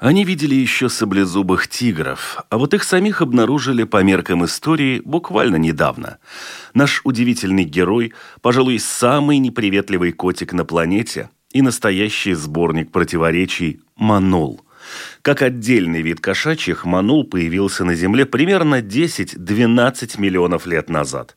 Они 0.00 0.24
видели 0.24 0.54
еще 0.54 0.88
саблезубых 0.88 1.68
тигров, 1.68 2.42
а 2.48 2.56
вот 2.56 2.72
их 2.72 2.84
самих 2.84 3.20
обнаружили 3.20 3.84
по 3.84 4.02
меркам 4.02 4.46
истории 4.46 5.02
буквально 5.04 5.56
недавно. 5.56 6.16
Наш 6.72 7.02
удивительный 7.04 7.64
герой, 7.64 8.14
пожалуй, 8.40 8.78
самый 8.78 9.36
неприветливый 9.36 10.12
котик 10.12 10.54
на 10.54 10.64
планете 10.64 11.28
и 11.52 11.60
настоящий 11.60 12.32
сборник 12.32 12.90
противоречий 12.90 13.82
«Манул». 13.94 14.62
Как 15.20 15.42
отдельный 15.42 16.00
вид 16.00 16.20
кошачьих, 16.20 16.86
манул 16.86 17.24
появился 17.24 17.84
на 17.84 17.94
Земле 17.94 18.24
примерно 18.24 18.80
10-12 18.80 20.18
миллионов 20.18 20.64
лет 20.64 20.88
назад. 20.88 21.36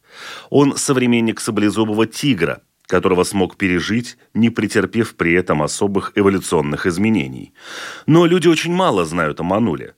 Он 0.49 0.77
современник 0.77 1.41
саблезубого 1.41 2.07
тигра– 2.07 2.61
которого 2.87 3.23
смог 3.23 3.57
пережить, 3.57 4.17
не 4.33 4.49
претерпев 4.49 5.15
при 5.15 5.33
этом 5.33 5.61
особых 5.61 6.11
эволюционных 6.15 6.85
изменений. 6.85 7.53
Но 8.05 8.25
люди 8.25 8.47
очень 8.47 8.73
мало 8.73 9.05
знают 9.05 9.39
о 9.39 9.43
мануле. 9.43 9.95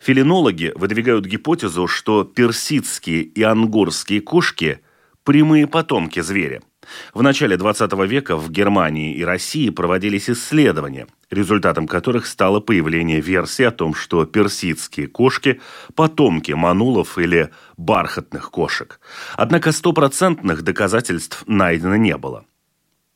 Филинологи 0.00 0.72
выдвигают 0.76 1.26
гипотезу, 1.26 1.86
что 1.86 2.24
персидские 2.24 3.22
и 3.22 3.42
ангорские 3.42 4.20
кошки– 4.20 4.80
прямые 5.24 5.66
потомки 5.66 6.20
зверя– 6.20 6.62
в 7.14 7.22
начале 7.22 7.56
20 7.56 7.92
века 8.06 8.36
в 8.36 8.50
Германии 8.50 9.14
и 9.14 9.24
России 9.24 9.70
проводились 9.70 10.30
исследования, 10.30 11.06
результатом 11.30 11.86
которых 11.86 12.26
стало 12.26 12.60
появление 12.60 13.20
версии 13.20 13.64
о 13.64 13.70
том, 13.70 13.94
что 13.94 14.24
персидские 14.24 15.08
кошки– 15.08 15.60
потомки 15.94 16.52
манулов 16.52 17.18
или 17.18 17.50
бархатных 17.76 18.50
кошек. 18.50 19.00
Однако 19.36 19.72
стопроцентных 19.72 20.62
доказательств 20.62 21.42
найдено 21.46 21.96
не 21.96 22.16
было. 22.16 22.44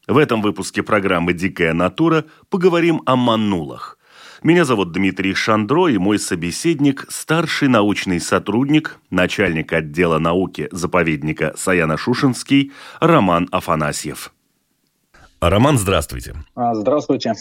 В 0.07 0.19
этом 0.19 0.43
выпуске 0.43 0.83
программы 0.83 1.35
«Дикая 1.35 1.73
натура» 1.73 2.25
поговорим 2.49 3.03
о 3.07 3.15
манулах. 3.15 4.00
Меня 4.43 4.65
зовут 4.65 4.93
Дмитрий 4.93 5.35
Шандро, 5.35 5.89
и 5.89 5.99
мой 5.99 6.19
собеседник– 6.19 7.05
старший 7.11 7.69
научный 7.69 8.21
сотрудник, 8.21 8.99
начальник 9.11 9.71
отдела 9.71 10.19
науки 10.19 10.67
заповедника 10.73 11.53
Саяна-Шушинский 11.59 12.73
Роман 13.01 13.49
Афанасьев. 13.53 14.33
Роман, 15.43 15.77
здравствуйте. 15.77 16.37
А, 16.55 16.75
здравствуйте. 16.75 17.35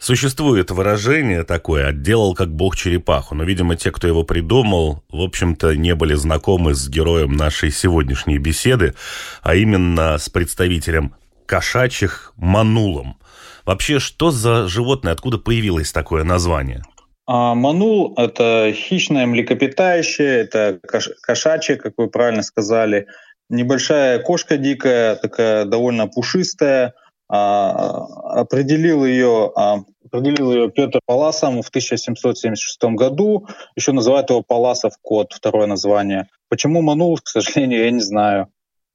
Существует 0.00 0.72
выражение 0.72 1.44
такое 1.44 1.86
«отделал 1.86 2.34
как 2.34 2.52
бог 2.52 2.74
черепаху», 2.74 3.36
но, 3.36 3.44
видимо, 3.44 3.76
те, 3.76 3.92
кто 3.92 4.08
его 4.08 4.24
придумал, 4.24 5.04
в 5.10 5.20
общем-то, 5.20 5.76
не 5.76 5.94
были 5.94 6.14
знакомы 6.14 6.74
с 6.74 6.88
героем 6.88 7.32
нашей 7.32 7.70
сегодняшней 7.70 8.38
беседы, 8.38 8.94
а 9.42 9.54
именно 9.54 10.18
с 10.18 10.28
представителем 10.28 11.14
кошачьих 11.48 12.34
манулом. 12.36 13.16
Вообще, 13.64 13.98
что 13.98 14.30
за 14.30 14.68
животное, 14.68 15.12
откуда 15.12 15.38
появилось 15.38 15.92
такое 15.92 16.22
название? 16.22 16.82
А, 17.26 17.54
манул– 17.54 18.14
это 18.16 18.72
хищное 18.72 19.26
млекопитающее, 19.26 20.40
это 20.40 20.78
кошачье, 21.22 21.76
как 21.76 21.94
вы 21.96 22.08
правильно 22.08 22.42
сказали. 22.42 23.06
Небольшая 23.50 24.18
кошка 24.20 24.58
дикая, 24.58 25.16
такая 25.16 25.64
довольно 25.64 26.06
пушистая. 26.06 26.94
А, 27.30 28.06
определил 28.40 29.04
ее, 29.04 29.52
а, 29.56 29.78
определил 30.04 30.52
ее 30.52 30.70
Петр 30.70 31.00
Паласом 31.06 31.62
в 31.62 31.68
1776 31.68 32.94
году. 32.94 33.46
Еще 33.76 33.92
называют 33.92 34.30
его 34.30 34.42
Паласов 34.42 34.94
кот, 35.02 35.32
второе 35.32 35.66
название. 35.66 36.28
Почему 36.48 36.82
манул, 36.82 37.18
к 37.18 37.28
сожалению, 37.28 37.84
я 37.84 37.90
не 37.90 38.00
знаю 38.00 38.48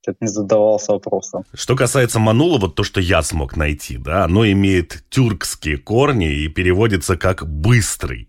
что-то 0.04 0.18
не 0.22 0.28
задавался 0.28 0.92
вопросом. 0.92 1.44
Что 1.54 1.76
касается 1.76 2.20
Манула, 2.20 2.60
вот 2.60 2.76
то, 2.76 2.84
что 2.84 3.00
я 3.00 3.24
смог 3.24 3.56
найти, 3.56 3.98
да, 3.98 4.26
оно 4.26 4.46
имеет 4.46 5.04
тюркские 5.10 5.78
корни 5.78 6.32
и 6.32 6.48
переводится 6.50 7.18
как 7.18 7.48
«быстрый». 7.48 8.28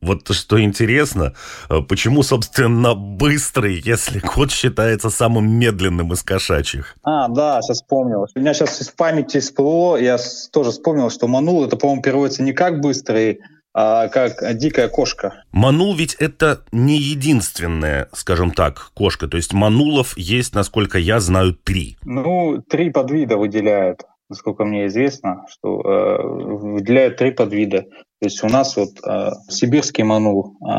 Вот 0.00 0.26
что 0.30 0.62
интересно, 0.62 1.34
э, 1.68 1.80
почему, 1.86 2.22
собственно, 2.22 2.94
быстрый, 2.94 3.82
если 3.84 4.18
кот 4.34 4.50
считается 4.50 5.10
самым 5.10 5.50
медленным 5.50 6.12
из 6.12 6.22
кошачьих? 6.22 6.94
А, 7.02 7.28
да, 7.28 7.60
сейчас 7.60 7.78
вспомнил. 7.78 8.26
У 8.34 8.38
меня 8.38 8.54
сейчас 8.54 8.80
из 8.80 8.88
памяти 8.88 9.40
всплыло, 9.40 9.96
я 9.96 10.16
тоже 10.52 10.70
вспомнил, 10.70 11.10
что 11.10 11.26
манул, 11.26 11.66
это, 11.66 11.76
по-моему, 11.76 12.02
переводится 12.02 12.42
не 12.42 12.52
как 12.52 12.80
быстрый, 12.80 13.40
а, 13.72 14.08
как 14.08 14.56
дикая 14.56 14.88
кошка. 14.88 15.44
Манул 15.52 15.94
ведь 15.94 16.14
это 16.14 16.62
не 16.72 16.98
единственная, 16.98 18.08
скажем 18.12 18.50
так, 18.50 18.90
кошка. 18.94 19.28
То 19.28 19.36
есть 19.36 19.52
манулов 19.52 20.16
есть, 20.16 20.54
насколько 20.54 20.98
я 20.98 21.20
знаю, 21.20 21.54
три. 21.54 21.96
Ну, 22.04 22.62
три 22.68 22.90
подвида 22.90 23.36
выделяют, 23.36 24.02
насколько 24.28 24.64
мне 24.64 24.86
известно, 24.86 25.44
что 25.48 25.80
э, 25.80 26.22
выделяют 26.22 27.16
три 27.16 27.30
подвида. 27.30 27.82
То 27.82 28.26
есть 28.26 28.42
у 28.42 28.48
нас 28.48 28.76
вот 28.76 28.90
э, 29.06 29.30
сибирский 29.48 30.04
манул 30.04 30.56
э, 30.60 30.72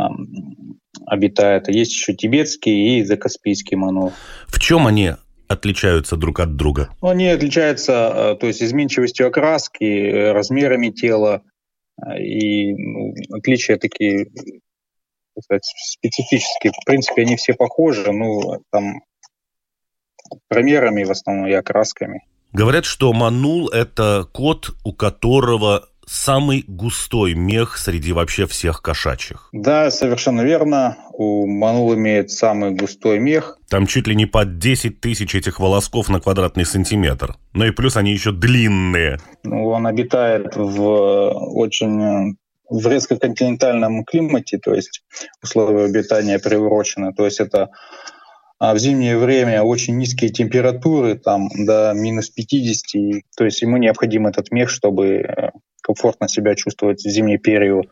обитает, 1.05 1.69
а 1.69 1.71
есть 1.71 1.93
еще 1.93 2.13
тибетский 2.13 2.99
и 2.99 3.03
закаспийский 3.03 3.77
манул. 3.77 4.13
В 4.47 4.59
чем 4.59 4.85
они 4.85 5.13
отличаются 5.47 6.15
друг 6.15 6.39
от 6.39 6.55
друга? 6.55 6.89
Они 7.01 7.27
отличаются, 7.27 8.11
э, 8.13 8.35
то 8.39 8.47
есть 8.47 8.61
изменчивостью 8.61 9.27
окраски, 9.27 9.83
э, 9.83 10.31
размерами 10.31 10.89
тела, 10.89 11.41
и 12.17 12.73
ну, 12.73 13.13
отличия 13.31 13.77
такие 13.77 14.27
сказать, 15.39 15.63
специфические. 15.63 16.73
В 16.73 16.85
принципе, 16.85 17.21
они 17.23 17.35
все 17.35 17.53
похожи, 17.53 18.11
ну, 18.11 18.63
там 18.71 19.01
промерами 20.47 21.03
в 21.03 21.11
основном 21.11 21.47
и 21.47 21.53
окрасками. 21.53 22.25
Говорят, 22.53 22.85
что 22.85 23.13
манул– 23.13 23.69
это 23.71 24.27
кот, 24.31 24.71
у 24.83 24.93
которого 24.93 25.87
самый 26.05 26.63
густой 26.67 27.33
мех 27.33 27.77
среди 27.77 28.13
вообще 28.13 28.45
всех 28.45 28.81
кошачьих. 28.81 29.49
Да, 29.51 29.91
совершенно 29.91 30.41
верно. 30.41 30.97
У 31.13 31.45
манул 31.47 31.93
имеет 31.93 32.31
самый 32.31 32.71
густой 32.71 33.19
мех. 33.19 33.57
Там 33.69 33.87
чуть 33.87 34.07
ли 34.07 34.15
не 34.15 34.25
под 34.25 34.57
10 34.57 34.99
тысяч 35.01 35.35
этих 35.35 35.59
волосков 35.59 36.09
на 36.09 36.19
квадратный 36.19 36.65
сантиметр. 36.65 37.35
Ну 37.53 37.65
и 37.65 37.71
плюс 37.71 37.97
они 37.97 38.11
еще 38.11 38.31
длинные. 38.31 39.19
Ну, 39.43 39.67
он 39.67 39.87
обитает 39.87 40.55
в 40.55 40.81
очень 40.81 42.37
в 42.69 42.87
резко-континентальном 42.87 44.05
климате, 44.05 44.57
то 44.57 44.73
есть 44.73 45.03
условия 45.43 45.85
обитания 45.85 46.39
приурочены. 46.39 47.13
То 47.13 47.25
есть 47.25 47.41
это 47.41 47.69
а 48.61 48.75
в 48.75 48.77
зимнее 48.77 49.17
время 49.17 49.63
очень 49.63 49.97
низкие 49.97 50.29
температуры, 50.29 51.15
там 51.17 51.49
до 51.65 51.93
минус 51.95 52.29
50, 52.29 53.23
то 53.35 53.43
есть 53.43 53.59
ему 53.63 53.77
необходим 53.77 54.27
этот 54.27 54.51
мех, 54.51 54.69
чтобы 54.69 55.07
э, 55.07 55.49
комфортно 55.91 56.27
себя 56.27 56.55
чувствовать 56.55 57.01
в 57.01 57.09
зимний 57.09 57.37
период. 57.37 57.87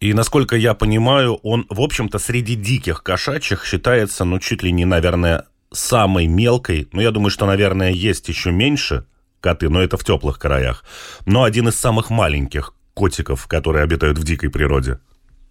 И, 0.00 0.12
насколько 0.12 0.56
я 0.56 0.74
понимаю, 0.74 1.38
он, 1.42 1.66
в 1.70 1.80
общем-то, 1.80 2.18
среди 2.18 2.54
диких 2.54 3.02
кошачьих 3.02 3.64
считается, 3.64 4.24
ну, 4.24 4.38
чуть 4.38 4.62
ли 4.62 4.72
не, 4.72 4.84
наверное, 4.84 5.44
самой 5.72 6.26
мелкой. 6.26 6.88
Ну, 6.92 7.00
я 7.00 7.10
думаю, 7.10 7.30
что, 7.30 7.46
наверное, 7.46 7.90
есть 7.90 8.28
еще 8.28 8.52
меньше 8.52 9.06
коты, 9.40 9.70
но 9.70 9.80
это 9.80 9.96
в 9.96 10.04
теплых 10.04 10.38
краях. 10.38 10.84
Но 11.24 11.44
один 11.44 11.68
из 11.68 11.76
самых 11.76 12.10
маленьких 12.10 12.74
котиков, 12.94 13.46
которые 13.46 13.84
обитают 13.84 14.18
в 14.18 14.24
дикой 14.24 14.50
природе. 14.50 14.98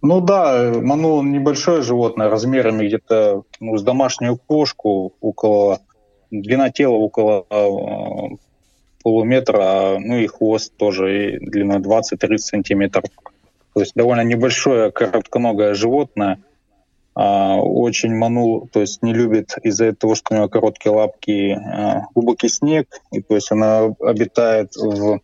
Ну 0.02 0.20
да, 0.20 0.72
манул 0.80 1.24
небольшое 1.24 1.82
животное, 1.82 2.28
размерами 2.28 2.86
где-то 2.86 3.42
ну, 3.60 3.76
с 3.76 3.82
домашнюю 3.82 4.36
кошку, 4.36 5.14
около 5.20 5.80
длина 6.30 6.70
тела 6.70 6.94
около 6.94 7.46
э, 7.50 8.36
полуметра, 9.06 9.58
а, 9.60 9.98
ну 10.00 10.16
и 10.16 10.26
хвост 10.26 10.72
тоже 10.76 11.38
длиной 11.40 11.78
20-30 11.78 12.38
сантиметров. 12.38 13.04
То 13.72 13.78
есть 13.78 13.92
довольно 13.94 14.22
небольшое 14.22 14.90
коротконогое 14.90 15.74
животное. 15.74 16.40
А, 17.14 17.54
очень 17.54 18.12
манул, 18.12 18.68
то 18.72 18.80
есть 18.80 19.04
не 19.04 19.14
любит 19.14 19.54
из-за 19.62 19.92
того, 19.92 20.16
что 20.16 20.34
у 20.34 20.36
него 20.36 20.48
короткие 20.48 20.92
лапки, 20.92 21.52
а, 21.52 22.06
глубокий 22.16 22.48
снег. 22.48 22.88
И 23.12 23.22
то 23.22 23.36
есть 23.36 23.52
она 23.52 23.94
обитает 24.00 24.74
в 24.74 25.20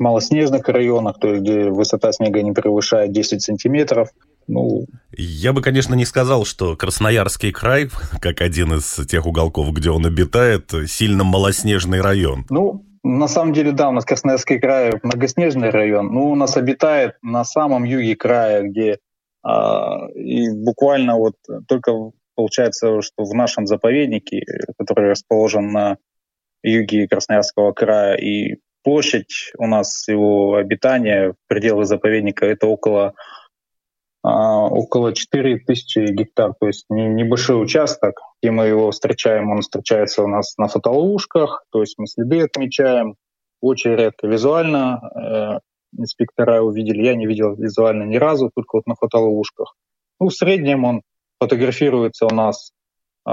малоснежных 0.00 0.68
районах, 0.68 1.20
то 1.20 1.28
есть 1.28 1.42
где 1.42 1.70
высота 1.70 2.10
снега 2.10 2.42
не 2.42 2.50
превышает 2.50 3.12
10 3.12 3.40
сантиметров. 3.40 4.08
Ну, 4.48 4.86
я 5.16 5.52
бы, 5.52 5.62
конечно, 5.62 5.94
не 5.94 6.04
сказал, 6.04 6.44
что 6.44 6.76
Красноярский 6.76 7.52
край, 7.52 7.88
как 8.20 8.40
один 8.40 8.74
из 8.74 9.06
тех 9.06 9.26
уголков, 9.26 9.72
где 9.72 9.90
он 9.90 10.04
обитает, 10.06 10.72
сильно 10.88 11.22
малоснежный 11.22 12.00
район. 12.00 12.46
Ну, 12.50 12.84
на 13.06 13.28
самом 13.28 13.52
деле, 13.52 13.72
да, 13.72 13.88
у 13.88 13.92
нас 13.92 14.04
Красноярский 14.04 14.58
край 14.58 14.92
многоснежный 15.02 15.70
район, 15.70 16.08
но 16.12 16.26
у 16.26 16.34
нас 16.34 16.56
обитает 16.56 17.14
на 17.22 17.44
самом 17.44 17.84
юге 17.84 18.16
края, 18.16 18.62
где 18.62 18.98
а, 19.44 20.08
и 20.14 20.50
буквально 20.50 21.16
вот 21.16 21.36
только 21.68 21.92
получается, 22.34 23.00
что 23.02 23.24
в 23.24 23.32
нашем 23.32 23.66
заповеднике, 23.66 24.44
который 24.76 25.10
расположен 25.10 25.70
на 25.70 25.98
юге 26.64 27.06
Красноярского 27.06 27.72
края, 27.72 28.16
и 28.16 28.56
площадь 28.82 29.52
у 29.56 29.68
нас 29.68 30.08
его 30.08 30.56
обитания 30.56 31.32
в 31.32 31.36
пределах 31.46 31.86
заповедника 31.86 32.44
это 32.44 32.66
около 32.66 33.14
а, 34.22 34.66
около 34.66 35.14
4000 35.14 36.12
гектар, 36.12 36.54
то 36.58 36.66
есть 36.66 36.86
небольшой 36.88 37.62
участок, 37.62 38.20
и 38.42 38.50
мы 38.50 38.66
его 38.66 38.90
встречаем, 38.90 39.50
он 39.50 39.60
встречается 39.60 40.22
у 40.22 40.26
нас 40.26 40.56
на 40.58 40.68
фотоловушках, 40.68 41.64
то 41.70 41.80
есть 41.80 41.96
мы 41.98 42.06
следы 42.06 42.42
отмечаем, 42.42 43.16
очень 43.60 43.94
редко 43.94 44.26
визуально 44.26 45.00
э, 45.14 46.00
инспектора 46.00 46.60
увидели, 46.62 47.02
я 47.02 47.14
не 47.14 47.26
видел 47.26 47.54
визуально 47.54 48.04
ни 48.04 48.16
разу, 48.16 48.50
только 48.54 48.76
вот 48.76 48.86
на 48.86 48.94
фотоловушках. 48.94 49.74
Ну, 50.20 50.28
в 50.28 50.34
среднем 50.34 50.84
он 50.84 51.02
фотографируется 51.40 52.26
у 52.26 52.34
нас 52.34 52.72
э, 53.28 53.32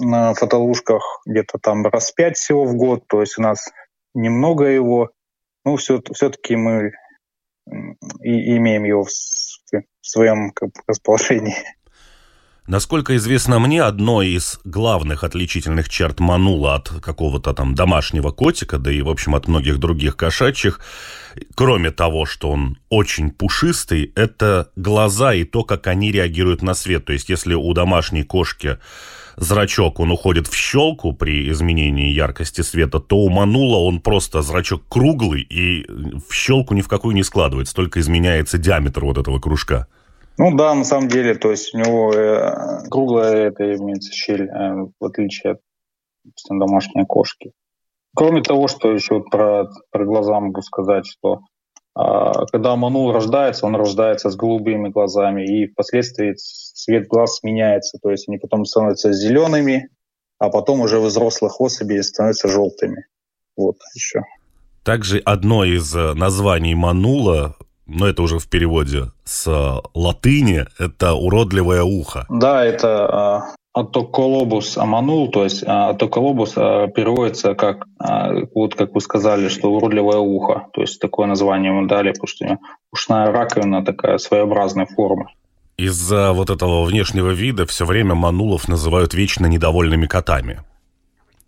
на 0.00 0.34
фотоловушках 0.34 1.22
где-то 1.26 1.58
там 1.58 1.86
раз 1.86 2.12
пять 2.12 2.36
всего 2.36 2.64
в 2.64 2.74
год, 2.74 3.04
то 3.06 3.20
есть 3.20 3.38
у 3.38 3.42
нас 3.42 3.70
немного 4.14 4.64
его, 4.64 5.10
ну, 5.64 5.76
все, 5.76 6.00
все-таки 6.12 6.56
мы 6.56 6.92
и 8.22 8.56
имеем 8.56 8.84
его 8.84 9.04
в, 9.04 9.10
своем 10.00 10.52
расположении. 10.86 11.56
Насколько 12.68 13.16
известно 13.16 13.58
мне, 13.58 13.82
одной 13.82 14.28
из 14.28 14.60
главных 14.62 15.24
отличительных 15.24 15.88
черт 15.88 16.20
манула 16.20 16.76
от 16.76 16.88
какого-то 16.88 17.54
там 17.54 17.74
домашнего 17.74 18.30
котика, 18.30 18.78
да 18.78 18.92
и, 18.92 19.02
в 19.02 19.08
общем, 19.08 19.34
от 19.34 19.48
многих 19.48 19.78
других 19.78 20.16
кошачьих, 20.16 20.78
кроме 21.56 21.90
того, 21.90 22.24
что 22.24 22.52
он 22.52 22.78
очень 22.88 23.30
пушистый, 23.30 24.12
это 24.14 24.70
глаза 24.76 25.34
и 25.34 25.42
то, 25.42 25.64
как 25.64 25.88
они 25.88 26.12
реагируют 26.12 26.62
на 26.62 26.74
свет. 26.74 27.04
То 27.04 27.12
есть, 27.12 27.28
если 27.28 27.54
у 27.54 27.74
домашней 27.74 28.22
кошки 28.22 28.78
зрачок, 29.36 29.98
он 29.98 30.12
уходит 30.12 30.46
в 30.46 30.54
щелку 30.54 31.12
при 31.14 31.50
изменении 31.50 32.12
яркости 32.12 32.60
света, 32.60 33.00
то 33.00 33.16
у 33.16 33.28
манула 33.28 33.78
он 33.78 34.00
просто 34.00 34.40
зрачок 34.40 34.84
круглый 34.88 35.42
и 35.42 35.84
в 35.88 36.32
щелку 36.32 36.74
ни 36.74 36.82
в 36.82 36.86
какую 36.86 37.16
не 37.16 37.24
складывается, 37.24 37.74
только 37.74 37.98
изменяется 37.98 38.56
диаметр 38.56 39.04
вот 39.04 39.18
этого 39.18 39.40
кружка. 39.40 39.88
Ну 40.38 40.56
да, 40.56 40.74
на 40.74 40.84
самом 40.84 41.08
деле, 41.08 41.34
то 41.34 41.50
есть 41.50 41.74
у 41.74 41.78
него 41.78 42.12
э, 42.12 42.88
круглая 42.90 43.48
это 43.48 43.74
имеется 43.74 44.12
щель, 44.12 44.48
э, 44.48 44.86
в 44.98 45.04
отличие 45.04 45.52
от 45.52 45.60
допустим, 46.24 46.58
домашней 46.58 47.04
кошки. 47.04 47.52
Кроме 48.14 48.42
того, 48.42 48.68
что 48.68 48.92
еще 48.92 49.22
про, 49.22 49.68
про 49.90 50.04
глаза 50.04 50.38
могу 50.40 50.60
сказать, 50.62 51.06
что 51.06 51.40
э, 51.98 52.46
когда 52.50 52.76
манул 52.76 53.12
рождается, 53.12 53.66
он 53.66 53.76
рождается 53.76 54.30
с 54.30 54.36
голубыми 54.36 54.88
глазами, 54.88 55.44
и 55.44 55.66
впоследствии 55.66 56.34
цвет 56.34 57.06
глаз 57.08 57.42
меняется, 57.42 57.98
то 58.02 58.10
есть 58.10 58.28
они 58.28 58.38
потом 58.38 58.64
становятся 58.64 59.12
зелеными, 59.12 59.88
а 60.38 60.50
потом 60.50 60.80
уже 60.80 60.98
в 60.98 61.04
взрослых 61.04 61.60
особей 61.60 62.02
становятся 62.02 62.48
желтыми. 62.48 63.06
Вот 63.56 63.76
еще. 63.94 64.22
Также 64.84 65.18
одно 65.18 65.64
из 65.64 65.94
э, 65.94 66.14
названий 66.14 66.74
манула 66.74 67.56
но 67.86 68.06
это 68.06 68.22
уже 68.22 68.38
в 68.38 68.48
переводе 68.48 69.12
с 69.24 69.50
латыни, 69.94 70.64
это 70.78 71.14
уродливое 71.14 71.82
ухо. 71.82 72.26
Да, 72.28 72.64
это 72.64 73.52
э, 73.54 73.80
атоколобус 73.80 74.78
аманул, 74.78 75.30
то 75.30 75.44
есть 75.44 75.62
атоколобус 75.66 76.54
э, 76.56 76.88
переводится 76.94 77.54
как, 77.54 77.86
э, 78.02 78.46
вот 78.54 78.74
как 78.74 78.94
вы 78.94 79.00
сказали, 79.00 79.48
что 79.48 79.72
уродливое 79.72 80.18
ухо, 80.18 80.66
то 80.72 80.82
есть 80.82 81.00
такое 81.00 81.26
название 81.26 81.74
ему 81.74 81.86
дали, 81.86 82.12
потому 82.12 82.28
что 82.28 82.58
ушная 82.92 83.32
раковина 83.32 83.84
такая 83.84 84.18
своеобразной 84.18 84.86
формы. 84.86 85.26
Из-за 85.78 86.32
вот 86.32 86.50
этого 86.50 86.84
внешнего 86.84 87.30
вида 87.30 87.66
все 87.66 87.84
время 87.84 88.14
манулов 88.14 88.68
называют 88.68 89.14
вечно 89.14 89.46
недовольными 89.46 90.06
котами. 90.06 90.62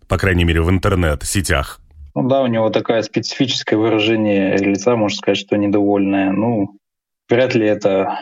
По 0.07 0.17
крайней 0.17 0.43
мере, 0.43 0.61
в 0.61 0.69
интернет-сетях. 0.69 1.79
Ну 2.15 2.29
да, 2.29 2.41
у 2.41 2.47
него 2.47 2.69
такое 2.69 3.01
специфическое 3.01 3.77
выражение 3.77 4.57
лица, 4.57 4.95
можно 4.95 5.17
сказать, 5.17 5.37
что 5.37 5.57
недовольное. 5.57 6.31
Ну, 6.31 6.77
вряд 7.29 7.55
ли 7.55 7.67
это 7.67 8.19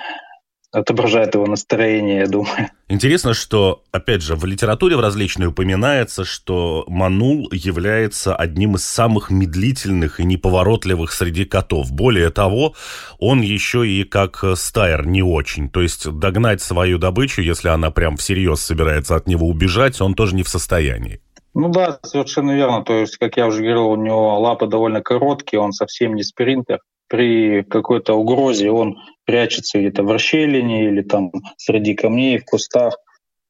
отображает 0.71 1.35
его 1.35 1.45
настроение, 1.45 2.21
я 2.21 2.27
думаю. 2.27 2.69
Интересно, 2.89 3.35
что, 3.35 3.83
опять 3.91 4.23
же, 4.23 4.35
в 4.35 4.45
литературе 4.45 4.97
в 4.97 4.99
различной 4.99 5.47
упоминается, 5.47 6.25
что 6.25 6.83
Манул 6.87 7.47
является 7.51 8.35
одним 8.35 8.75
из 8.75 8.83
самых 8.83 9.29
медлительных 9.29 10.19
и 10.19 10.25
неповоротливых 10.25 11.11
среди 11.13 11.45
котов. 11.45 11.91
Более 11.91 12.31
того, 12.31 12.73
он 13.19 13.41
еще 13.41 13.87
и 13.87 14.03
как 14.03 14.43
стайер 14.55 15.05
не 15.05 15.21
очень. 15.21 15.69
То 15.69 15.83
есть 15.83 16.09
догнать 16.09 16.61
свою 16.61 16.97
добычу, 16.97 17.41
если 17.41 17.67
она 17.69 17.91
прям 17.91 18.17
всерьез 18.17 18.59
собирается 18.61 19.15
от 19.15 19.27
него 19.27 19.47
убежать, 19.47 20.01
он 20.01 20.15
тоже 20.15 20.35
не 20.35 20.41
в 20.41 20.49
состоянии. 20.49 21.21
Ну 21.53 21.69
да, 21.69 21.99
совершенно 22.03 22.51
верно. 22.51 22.83
То 22.83 22.93
есть, 22.99 23.17
как 23.17 23.37
я 23.37 23.47
уже 23.47 23.61
говорил, 23.61 23.89
у 23.89 23.95
него 23.95 24.39
лапы 24.39 24.67
довольно 24.67 25.01
короткие, 25.01 25.59
он 25.59 25.71
совсем 25.71 26.15
не 26.15 26.23
спринтер. 26.23 26.79
При 27.07 27.63
какой-то 27.63 28.15
угрозе 28.15 28.71
он 28.71 28.97
прячется 29.25 29.77
где-то 29.77 30.03
в 30.03 30.11
расщелине 30.11 30.87
или 30.87 31.03
там 31.03 31.31
среди 31.57 31.93
камней, 31.93 32.39
в 32.39 32.45
кустах. 32.45 32.97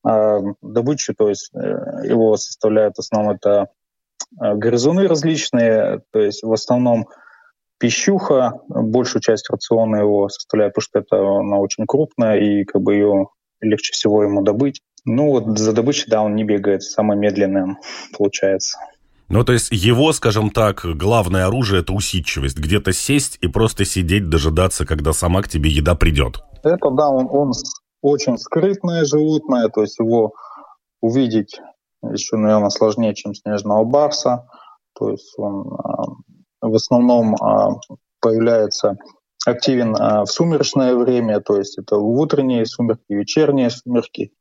А 0.06 0.40
добычу, 0.62 1.14
то 1.14 1.30
есть 1.30 1.50
э, 1.56 1.60
его 2.10 2.36
составляют 2.36 2.98
в 2.98 3.00
основном 3.00 3.36
это 3.36 3.70
э, 4.42 4.54
грызуны 4.54 5.08
различные, 5.08 6.02
то 6.12 6.20
есть 6.20 6.44
в 6.44 6.52
основном 6.52 7.08
пищуха, 7.80 8.60
большую 8.68 9.22
часть 9.22 9.50
рациона 9.50 9.98
его 9.98 10.28
составляет, 10.28 10.74
потому 10.74 10.84
что 10.84 11.00
это 11.00 11.40
она 11.40 11.58
очень 11.58 11.86
крупная 11.86 12.38
и 12.38 12.66
как 12.66 12.82
бы 12.82 12.96
ее 12.96 13.28
легче 13.62 13.94
всего 13.94 14.24
ему 14.24 14.42
добыть. 14.42 14.82
Ну 15.06 15.30
вот 15.30 15.58
за 15.58 15.74
добычей, 15.74 16.06
да, 16.10 16.22
он 16.22 16.36
не 16.36 16.44
бегает, 16.44 16.84
самый 16.84 17.18
медленный 17.18 17.76
получается. 18.18 18.78
Ну, 19.30 19.44
то 19.44 19.54
есть 19.54 19.72
его, 19.72 20.14
скажем 20.14 20.52
так, 20.52 20.86
главное 20.86 21.48
оружие– 21.48 21.82
это 21.82 21.94
усидчивость. 21.94 22.58
Где-то 22.58 22.94
сесть 22.94 23.38
и 23.42 23.48
просто 23.48 23.86
сидеть, 23.86 24.30
дожидаться, 24.30 24.86
когда 24.86 25.12
сама 25.14 25.42
к 25.42 25.48
тебе 25.48 25.70
еда 25.70 25.96
придет. 25.96 26.44
Это, 26.64 26.92
да, 26.92 27.10
он, 27.10 27.28
он 27.32 27.52
очень 28.02 28.38
скрытное 28.38 29.06
животное, 29.06 29.70
то 29.70 29.82
есть 29.82 29.98
его 29.98 30.34
увидеть 31.02 31.60
еще, 32.02 32.36
наверное, 32.36 32.70
сложнее, 32.70 33.16
чем 33.16 33.34
снежного 33.34 33.84
барса. 33.86 34.48
То 34.98 35.10
есть 35.10 35.34
он 35.38 35.68
а, 35.74 36.06
в 36.62 36.76
основном 36.76 37.36
а, 37.36 37.80
появляется 38.22 38.98
активен 39.46 39.96
а, 39.98 40.26
в 40.26 40.28
сумеречное 40.28 40.96
время, 40.96 41.40
то 41.40 41.58
есть 41.58 41.78
это 41.78 41.98
в 41.98 42.20
утренние 42.20 42.66
сумерки, 42.66 43.06
вечерние 43.10 43.70
сумерки. 43.70 44.32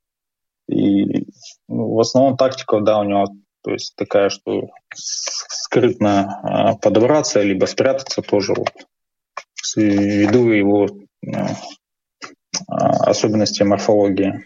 И 0.68 1.26
ну, 1.68 1.94
в 1.94 2.00
основном 2.00 2.36
тактика, 2.36 2.80
да, 2.80 3.00
у 3.00 3.04
него 3.04 3.26
то 3.62 3.70
есть 3.70 3.94
такая, 3.96 4.28
что 4.28 4.70
скрытно 4.94 6.40
а, 6.42 6.74
подобраться, 6.74 7.42
либо 7.42 7.66
спрятаться 7.66 8.20
тоже 8.20 8.54
вот, 8.54 8.72
ввиду 9.76 10.50
его 10.50 10.88
а, 11.26 11.54
особенностей 13.06 13.64
морфологии. 13.64 14.44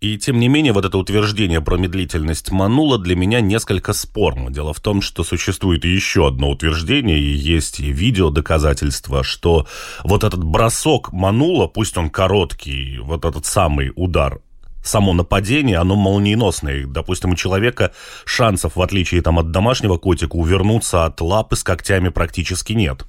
И 0.00 0.16
тем 0.16 0.38
не 0.38 0.46
менее, 0.48 0.72
вот 0.72 0.84
это 0.84 0.96
утверждение 0.96 1.60
про 1.60 1.76
медлительность 1.76 2.52
Манула 2.52 2.98
для 2.98 3.16
меня 3.16 3.40
несколько 3.40 3.92
спорно. 3.92 4.48
Дело 4.48 4.72
в 4.72 4.78
том, 4.78 5.02
что 5.02 5.24
существует 5.24 5.84
еще 5.84 6.28
одно 6.28 6.50
утверждение, 6.50 7.18
и 7.18 7.32
есть 7.32 7.80
и 7.80 7.90
видео 7.90 8.30
доказательства, 8.30 9.24
что 9.24 9.66
вот 10.04 10.22
этот 10.22 10.44
бросок 10.44 11.12
Манула, 11.12 11.66
пусть 11.66 11.98
он 11.98 12.10
короткий, 12.10 12.98
вот 12.98 13.24
этот 13.24 13.44
самый 13.44 13.92
удар, 13.96 14.40
само 14.88 15.12
нападение, 15.12 15.78
оно 15.78 15.96
молниеносное. 15.96 16.86
Допустим, 16.86 17.30
у 17.30 17.34
человека 17.36 17.92
шансов, 18.24 18.76
в 18.76 18.82
отличие 18.82 19.22
там, 19.22 19.38
от 19.38 19.50
домашнего 19.50 19.98
котика, 19.98 20.36
увернуться 20.36 21.04
от 21.04 21.20
лапы 21.20 21.56
с 21.56 21.62
когтями 21.62 22.08
практически 22.08 22.72
нет. 22.72 23.04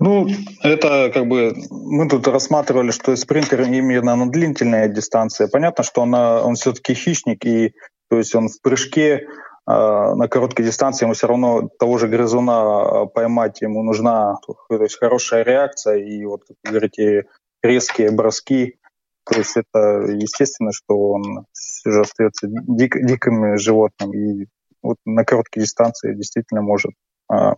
Ну, 0.00 0.26
это 0.62 1.10
как 1.14 1.26
бы 1.26 1.54
мы 1.70 2.08
тут 2.08 2.26
рассматривали, 2.26 2.90
что 2.90 3.14
спринтер 3.16 3.62
именно 3.62 4.16
на 4.16 4.30
длительная 4.30 4.88
дистанция. 4.88 5.48
Понятно, 5.48 5.84
что 5.84 6.02
она, 6.02 6.42
он 6.42 6.56
все-таки 6.56 6.94
хищник, 6.94 7.44
и 7.46 7.74
то 8.10 8.18
есть 8.18 8.34
он 8.34 8.48
в 8.48 8.60
прыжке 8.60 9.06
э, 9.12 9.24
на 9.66 10.28
короткой 10.28 10.66
дистанции 10.66 11.04
ему 11.04 11.14
все 11.14 11.28
равно 11.28 11.68
того 11.78 11.98
же 11.98 12.08
грызуна 12.08 12.60
а, 13.02 13.06
поймать 13.06 13.62
ему 13.62 13.82
нужна 13.82 14.36
то 14.68 14.82
есть 14.82 14.98
хорошая 14.98 15.42
реакция 15.42 15.96
и 15.96 16.24
вот, 16.24 16.42
как 16.46 16.56
вы 16.64 16.70
говорите, 16.70 17.24
резкие 17.62 18.10
броски 18.10 18.76
то 19.24 19.38
есть 19.38 19.56
это 19.56 19.78
естественно, 20.12 20.70
что 20.72 20.96
он 20.96 21.46
уже 21.86 22.00
остается 22.00 22.46
дик, 22.48 22.96
диким 23.04 23.56
животным. 23.58 24.12
И 24.12 24.46
вот 24.82 24.96
на 25.04 25.24
короткой 25.24 25.62
дистанции 25.62 26.14
действительно 26.14 26.62
может 26.62 26.92
а, 27.28 27.54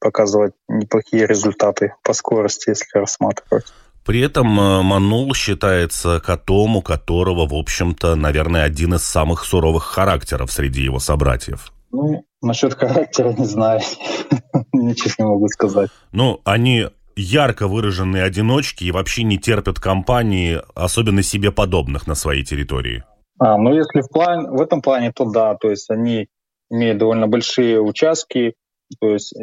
показывать 0.00 0.54
неплохие 0.68 1.26
результаты 1.26 1.94
по 2.02 2.12
скорости, 2.12 2.70
если 2.70 2.98
рассматривать. 2.98 3.66
При 4.04 4.20
этом 4.20 4.58
э, 4.58 4.82
Манул 4.82 5.34
считается 5.34 6.20
котом, 6.20 6.76
у 6.76 6.82
которого, 6.82 7.46
в 7.46 7.54
общем-то, 7.54 8.14
наверное, 8.14 8.64
один 8.64 8.94
из 8.94 9.02
самых 9.02 9.44
суровых 9.44 9.84
характеров 9.84 10.50
среди 10.50 10.82
его 10.82 10.98
собратьев. 10.98 11.72
Ну, 11.90 12.24
насчет 12.40 12.74
характера 12.74 13.32
не 13.32 13.44
знаю. 13.44 13.80
Ничего 14.72 15.12
не 15.18 15.24
могу 15.24 15.48
сказать. 15.48 15.90
Ну, 16.12 16.40
они 16.44 16.86
ярко 17.18 17.68
выраженные 17.68 18.22
одиночки 18.22 18.84
и 18.84 18.92
вообще 18.92 19.22
не 19.22 19.38
терпят 19.38 19.80
компании, 19.80 20.60
особенно 20.74 21.22
себе 21.22 21.52
подобных 21.52 22.06
на 22.06 22.14
своей 22.14 22.44
территории. 22.44 23.04
А, 23.38 23.56
ну 23.56 23.74
если 23.74 24.00
в, 24.00 24.08
план, 24.08 24.56
в 24.56 24.60
этом 24.60 24.82
плане, 24.82 25.12
то 25.12 25.24
да, 25.24 25.54
то 25.54 25.70
есть 25.70 25.90
они 25.90 26.28
имеют 26.70 26.98
довольно 26.98 27.26
большие 27.26 27.80
участки, 27.80 28.54
то 29.00 29.08
есть 29.08 29.34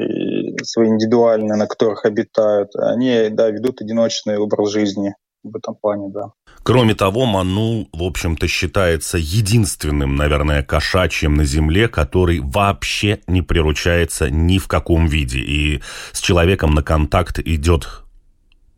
свои 0.63 0.87
индивидуальные, 0.87 1.55
на 1.55 1.67
которых 1.67 2.05
обитают, 2.05 2.75
они, 2.75 3.29
да, 3.29 3.49
ведут 3.49 3.81
одиночный 3.81 4.37
образ 4.37 4.71
жизни 4.71 5.13
в 5.49 5.55
этом 5.55 5.75
плане, 5.75 6.09
да. 6.09 6.31
Кроме 6.63 6.95
того, 6.95 7.25
Манул, 7.25 7.87
в 7.93 8.03
общем-то, 8.03 8.47
считается 8.47 9.17
единственным, 9.17 10.15
наверное, 10.15 10.63
кошачьим 10.63 11.35
на 11.35 11.45
Земле, 11.45 11.87
который 11.87 12.39
вообще 12.39 13.19
не 13.27 13.41
приручается 13.41 14.29
ни 14.29 14.57
в 14.57 14.67
каком 14.67 15.07
виде. 15.07 15.39
И 15.39 15.81
с 16.11 16.19
человеком 16.19 16.73
на 16.73 16.83
контакт 16.83 17.39
идет 17.39 17.87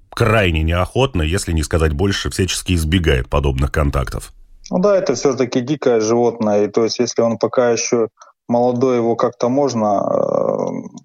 крайне 0.10 0.64
неохотно, 0.64 1.22
если 1.22 1.54
не 1.54 1.64
сказать 1.64 1.94
больше, 1.94 2.30
всячески 2.30 2.74
избегает 2.74 3.30
подобных 3.30 3.72
контактов. 3.72 4.34
Ну 4.70 4.80
да, 4.80 4.98
это 4.98 5.14
все-таки 5.16 5.62
дикое 5.62 6.02
животное. 6.02 6.66
И 6.66 6.68
то 6.68 6.84
есть, 6.84 7.00
если 7.00 7.22
он 7.22 7.38
пока 7.38 7.72
еще 7.72 8.10
молодой, 8.48 8.98
его 8.98 9.16
как-то 9.16 9.50
можно 9.50 10.02
э, 10.10 10.97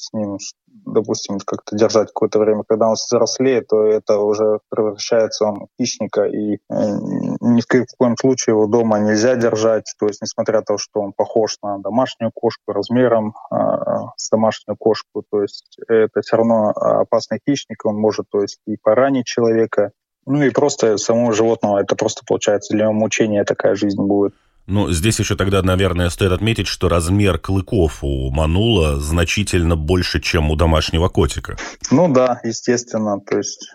с 0.00 0.12
ним 0.12 0.38
допустим, 0.86 1.38
как-то 1.44 1.76
держать 1.76 2.08
какое-то 2.08 2.38
время, 2.38 2.62
когда 2.66 2.88
он 2.88 2.94
взрослеет, 2.94 3.68
то 3.68 3.84
это 3.84 4.18
уже 4.18 4.60
превращается 4.70 5.46
он 5.46 5.66
в 5.66 5.68
хищника, 5.80 6.24
и 6.24 6.54
э, 6.54 6.58
ни 7.40 7.60
в 7.60 7.66
коем 7.96 8.16
случае 8.16 8.54
его 8.54 8.66
дома 8.66 8.98
нельзя 8.98 9.36
держать, 9.36 9.92
то 9.98 10.06
есть 10.06 10.22
несмотря 10.22 10.58
на 10.58 10.64
то, 10.64 10.78
что 10.78 11.00
он 11.00 11.12
похож 11.12 11.56
на 11.62 11.78
домашнюю 11.78 12.30
кошку 12.32 12.72
размером 12.72 13.34
э, 13.50 13.56
с 14.16 14.30
домашнюю 14.30 14.76
кошку, 14.76 15.24
то 15.30 15.42
есть 15.42 15.78
это 15.88 16.20
все 16.20 16.36
равно 16.36 16.70
опасный 16.70 17.40
хищник, 17.48 17.84
он 17.84 17.96
может 17.96 18.26
то 18.30 18.40
есть 18.42 18.60
и 18.66 18.76
поранить 18.76 19.26
человека, 19.26 19.92
ну 20.26 20.42
и 20.42 20.50
просто 20.50 20.96
самого 20.98 21.32
животного 21.32 21.80
это 21.80 21.96
просто 21.96 22.22
получается 22.26 22.74
для 22.74 22.84
него 22.84 22.92
мучения 22.92 23.44
такая 23.44 23.74
жизнь 23.74 24.02
будет. 24.02 24.34
Ну, 24.66 24.90
здесь 24.90 25.18
еще 25.18 25.36
тогда, 25.36 25.62
наверное, 25.62 26.10
стоит 26.10 26.32
отметить, 26.32 26.66
что 26.66 26.88
размер 26.88 27.38
клыков 27.38 27.98
у 28.02 28.30
манула 28.30 29.00
значительно 29.00 29.76
больше, 29.76 30.20
чем 30.20 30.50
у 30.50 30.56
домашнего 30.56 31.08
котика. 31.08 31.56
Ну 31.90 32.12
да, 32.12 32.40
естественно. 32.44 33.20
То 33.20 33.38
есть 33.38 33.74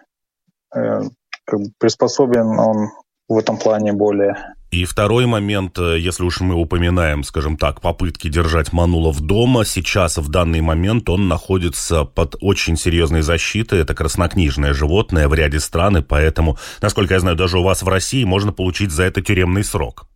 э, 0.76 1.02
как 1.46 1.60
бы 1.60 1.66
приспособен 1.80 2.60
он 2.60 2.90
в 3.28 3.38
этом 3.38 3.58
плане 3.58 3.94
более. 3.94 4.36
И 4.72 4.84
второй 4.84 5.26
момент, 5.26 5.78
э, 5.80 6.00
если 6.00 6.24
уж 6.24 6.42
мы 6.42 6.56
упоминаем, 6.56 7.24
скажем 7.24 7.58
так, 7.58 7.82
попытки 7.82 8.28
держать 8.28 8.74
Манулов 8.74 9.22
дома, 9.22 9.64
сейчас 9.64 10.18
в 10.18 10.30
данный 10.30 10.62
момент 10.62 11.10
он 11.10 11.28
находится 11.28 12.04
под 12.04 12.36
очень 12.42 12.76
серьезной 12.76 13.22
защитой. 13.22 13.80
Это 13.80 13.96
краснокнижное 13.96 14.74
животное 14.74 15.28
в 15.28 15.34
ряде 15.34 15.60
стран, 15.60 15.98
и 15.98 16.02
поэтому, 16.02 16.58
насколько 16.82 17.14
я 17.14 17.20
знаю, 17.20 17.38
даже 17.38 17.60
у 17.60 17.64
вас 17.64 17.84
в 17.84 17.88
России 17.88 18.24
можно 18.26 18.52
получить 18.52 18.92
за 18.92 19.04
это 19.04 19.22
тюремный 19.22 19.64
срок. 19.64 20.08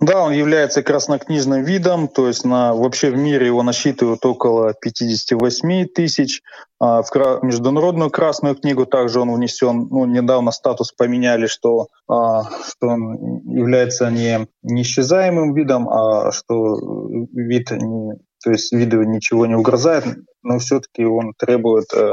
Да, 0.00 0.24
он 0.24 0.32
является 0.32 0.82
краснокнижным 0.82 1.62
видом, 1.62 2.08
то 2.08 2.26
есть 2.26 2.44
на, 2.44 2.72
вообще 2.74 3.10
в 3.10 3.16
мире 3.18 3.46
его 3.46 3.62
насчитывают 3.62 4.24
около 4.24 4.72
58 4.72 5.88
тысяч. 5.88 6.42
А 6.78 7.02
в 7.02 7.42
международную 7.42 8.10
красную 8.10 8.54
книгу 8.56 8.86
также 8.86 9.20
он 9.20 9.32
внесен. 9.34 9.88
Ну, 9.90 10.06
недавно 10.06 10.52
статус 10.52 10.92
поменяли, 10.92 11.46
что, 11.46 11.88
а, 12.08 12.44
что 12.66 12.88
он 12.88 13.40
является 13.44 14.10
не 14.10 14.48
неисчезаемым 14.62 15.52
видом, 15.54 15.88
а 15.90 16.32
что 16.32 16.76
вид 17.32 17.70
не, 17.70 18.14
то 18.42 18.50
есть 18.50 18.72
виду 18.72 19.02
ничего 19.02 19.44
не 19.44 19.54
угрожает, 19.54 20.04
но 20.42 20.58
все-таки 20.58 21.04
он 21.04 21.34
требует 21.36 21.92
э, 21.92 22.12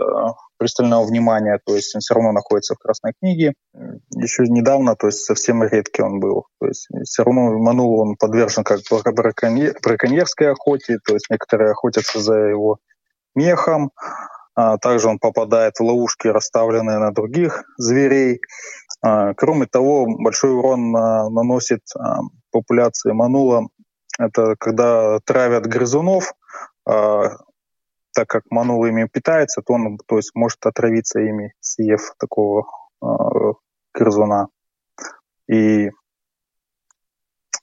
пристального 0.57 1.05
внимания, 1.05 1.59
то 1.65 1.75
есть 1.75 1.95
он 1.95 2.01
все 2.01 2.13
равно 2.13 2.31
находится 2.31 2.75
в 2.75 2.79
Красной 2.79 3.13
книге. 3.19 3.53
Еще 4.15 4.43
недавно, 4.47 4.95
то 4.95 5.07
есть 5.07 5.19
совсем 5.19 5.63
редкий 5.63 6.01
он 6.01 6.19
был. 6.19 6.45
То 6.59 6.67
есть 6.67 6.87
все 7.05 7.23
равно 7.23 7.57
Манул 7.57 7.99
он 7.99 8.15
подвержен 8.15 8.63
как 8.63 8.79
браконьерской 8.89 10.51
охоте, 10.51 10.97
то 11.05 11.13
есть 11.13 11.29
некоторые 11.29 11.71
охотятся 11.71 12.19
за 12.19 12.35
его 12.35 12.77
мехом, 13.35 13.91
а 14.55 14.77
также 14.77 15.07
он 15.07 15.19
попадает 15.19 15.77
в 15.77 15.83
ловушки, 15.83 16.27
расставленные 16.27 16.97
на 16.97 17.11
других 17.11 17.63
зверей. 17.77 18.41
А, 19.03 19.35
кроме 19.35 19.67
того, 19.67 20.07
большой 20.07 20.51
урон 20.51 20.95
а, 20.95 21.29
наносит 21.29 21.81
а, 21.95 22.21
популяции 22.51 23.11
манула. 23.11 23.67
Это 24.17 24.55
когда 24.57 25.19
травят 25.25 25.67
грызунов, 25.67 26.33
так 28.17 28.27
как 28.27 28.49
манул 28.49 28.83
ими 28.83 29.07
питается, 29.07 29.61
то 29.61 29.73
он 29.73 29.99
то 30.07 30.17
есть, 30.17 30.31
может 30.33 30.65
отравиться 30.65 31.19
ими, 31.19 31.53
съев 31.59 32.15
такого 32.17 32.65
э, 32.99 33.05
грызуна. 33.93 34.47
И 35.47 35.91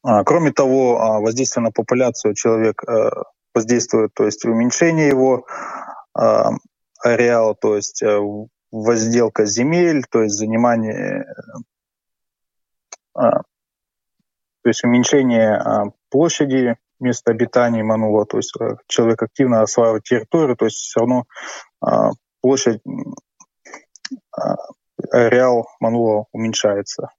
а, 0.04 0.22
кроме 0.22 0.52
того, 0.52 1.00
а, 1.00 1.18
воздействие 1.18 1.64
на 1.64 1.72
популяцию 1.72 2.34
человек 2.34 2.84
э, 2.84 3.10
воздействует, 3.52 4.14
то 4.14 4.26
есть 4.26 4.44
уменьшение 4.44 5.08
его 5.08 5.44
э, 6.16 6.22
ареала, 7.02 7.56
то 7.56 7.74
есть 7.74 8.00
э, 8.04 8.20
возделка 8.70 9.46
земель, 9.46 10.04
то 10.08 10.22
есть 10.22 10.36
занимание, 10.36 11.26
э, 13.16 13.20
то 13.20 13.42
есть 14.66 14.84
уменьшение 14.84 15.58
э, 15.58 15.90
площади 16.10 16.76
место 17.04 17.30
обитания 17.30 17.84
манула, 17.84 18.26
то 18.26 18.38
есть 18.38 18.52
э, 18.60 18.76
человек 18.88 19.22
активно 19.22 19.62
осваивает 19.62 20.02
территорию, 20.02 20.56
то 20.56 20.64
есть 20.64 20.78
все 20.78 21.00
равно 21.00 21.24
а, 21.80 22.10
площадь, 22.40 22.80
а, 24.36 24.56
ареал 25.12 25.66
манула 25.80 26.26
уменьшается. 26.32 27.10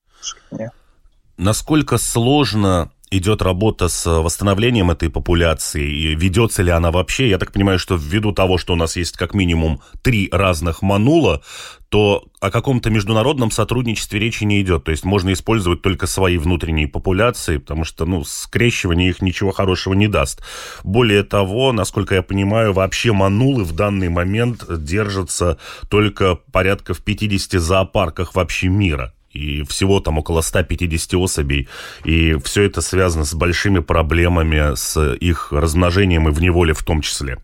Насколько 1.38 1.98
сложно 1.98 2.92
идет 3.12 3.42
работа 3.42 3.88
с 3.88 4.06
восстановлением 4.06 4.92
этой 4.92 5.10
популяции? 5.10 5.88
И 5.88 6.16
ведется 6.16 6.64
ли 6.64 6.72
она 6.72 6.92
вообще? 6.92 7.30
Я 7.30 7.38
так 7.38 7.52
понимаю, 7.52 7.80
что 7.80 7.96
ввиду 7.96 8.32
того, 8.32 8.58
что 8.58 8.74
у 8.74 8.76
нас 8.76 8.96
есть 8.96 9.18
как 9.18 9.34
минимум 9.34 9.82
три 10.02 10.30
разных 10.32 10.82
манула, 10.82 11.42
то 11.90 12.26
о 12.42 12.52
каком-то 12.52 12.90
международном 12.90 13.52
сотрудничестве 13.52 14.20
речи 14.20 14.44
не 14.44 14.62
идет. 14.62 14.84
То 14.84 14.92
есть 14.92 15.06
можно 15.06 15.32
использовать 15.34 15.82
только 15.82 16.08
свои 16.08 16.38
внутренние 16.38 16.88
популяции, 16.88 17.58
потому 17.58 17.86
что, 17.86 18.06
ну, 18.06 18.24
скрещивание 18.24 19.10
их 19.10 19.22
ничего 19.22 19.52
хорошего 19.52 19.94
не 19.94 20.08
даст. 20.08 20.44
Более 20.84 21.24
того, 21.24 21.72
насколько 21.72 22.16
я 22.16 22.22
понимаю, 22.22 22.74
вообще 22.74 23.14
манулы 23.14 23.64
в 23.64 23.74
данный 23.74 24.10
момент 24.10 24.66
держатся 24.68 25.58
только 25.90 26.36
порядка 26.36 26.94
в 26.94 27.02
50 27.02 27.62
зоопарках 27.62 28.36
вообще 28.36 28.68
мира 28.68 29.14
и 29.36 29.64
всего 29.64 30.00
там 30.00 30.18
около 30.18 30.42
150 30.42 31.14
особей, 31.16 31.68
и 32.04 32.36
все 32.36 32.64
это 32.64 32.82
связано 32.82 33.26
с 33.26 33.34
большими 33.34 33.80
проблемами 33.80 34.76
с 34.76 35.14
их 35.16 35.52
размножением 35.52 36.28
и 36.30 36.32
в 36.32 36.42
неволе 36.42 36.74
в 36.74 36.84
том 36.84 37.02
числе. 37.02 37.38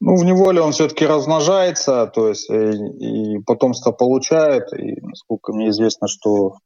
Ну, 0.00 0.16
в 0.16 0.24
неволе 0.24 0.60
он 0.60 0.72
все-таки 0.72 1.06
размножается, 1.06 2.06
то 2.06 2.28
есть 2.28 2.50
и, 2.50 3.34
и 3.34 3.38
потомство 3.46 3.92
получает, 3.92 4.72
и 4.74 5.00
насколько 5.00 5.54
мне 5.54 5.70
известно, 5.70 6.06
что 6.06 6.56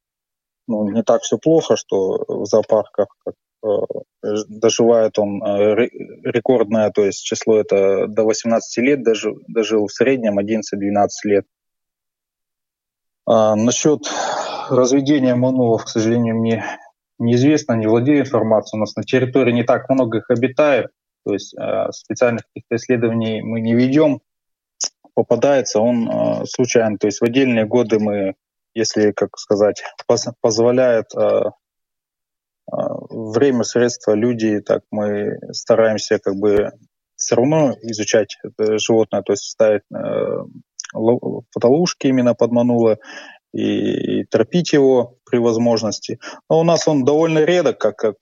ну, 0.66 0.88
не 0.90 1.02
так 1.02 1.22
все 1.22 1.38
плохо, 1.38 1.76
что 1.76 2.24
в 2.26 2.44
зоопарках 2.46 3.08
как, 3.24 3.34
э, 3.64 4.34
доживает 4.48 5.18
он 5.18 5.42
э, 5.42 5.74
рекордное, 6.24 6.90
то 6.90 7.04
есть 7.04 7.24
число 7.24 7.58
это 7.58 8.06
до 8.08 8.24
18 8.24 8.84
лет, 8.84 9.04
дожил, 9.04 9.38
дожил 9.46 9.86
в 9.86 9.92
среднем 9.92 10.38
11-12 10.38 11.08
лет. 11.24 11.46
А, 13.32 13.54
насчет 13.54 14.00
разведения 14.70 15.36
манулов, 15.36 15.84
к 15.84 15.88
сожалению, 15.88 16.34
мне 16.34 16.64
неизвестно, 17.18 17.74
не 17.74 17.86
владею 17.86 18.22
информацией. 18.22 18.78
У 18.78 18.80
нас 18.80 18.96
на 18.96 19.04
территории 19.04 19.52
не 19.52 19.62
так 19.62 19.88
много 19.88 20.18
их 20.18 20.30
обитает, 20.30 20.88
то 21.24 21.32
есть 21.32 21.54
э, 21.56 21.92
специальных 21.92 22.42
каких-то 22.46 22.74
исследований 22.74 23.40
мы 23.40 23.60
не 23.60 23.74
ведем. 23.74 24.20
Попадается 25.14 25.78
он 25.78 26.10
э, 26.10 26.46
случайно. 26.46 26.98
То 26.98 27.06
есть 27.06 27.20
в 27.20 27.24
отдельные 27.24 27.66
годы 27.66 28.00
мы, 28.00 28.34
если, 28.74 29.12
как 29.12 29.38
сказать, 29.38 29.84
поз 30.08 30.26
позволяет 30.40 31.14
э, 31.14 31.42
время, 32.66 33.62
средства, 33.62 34.14
люди, 34.14 34.58
так 34.60 34.82
мы 34.90 35.38
стараемся 35.52 36.18
как 36.18 36.34
бы 36.34 36.72
все 37.14 37.36
равно 37.36 37.76
изучать 37.82 38.38
животное, 38.58 39.22
то 39.22 39.34
есть 39.34 39.44
ставить 39.44 39.82
э, 39.94 40.44
фотоловушки 40.92 42.06
именно 42.06 42.34
подмануло 42.34 42.98
и, 43.52 44.20
и 44.20 44.24
тропить 44.24 44.72
его 44.72 45.16
при 45.28 45.38
возможности. 45.38 46.18
Но 46.48 46.60
у 46.60 46.64
нас 46.64 46.86
он 46.86 47.04
довольно 47.04 47.44
редок, 47.44 47.78
как, 47.78 47.96
как 47.96 48.16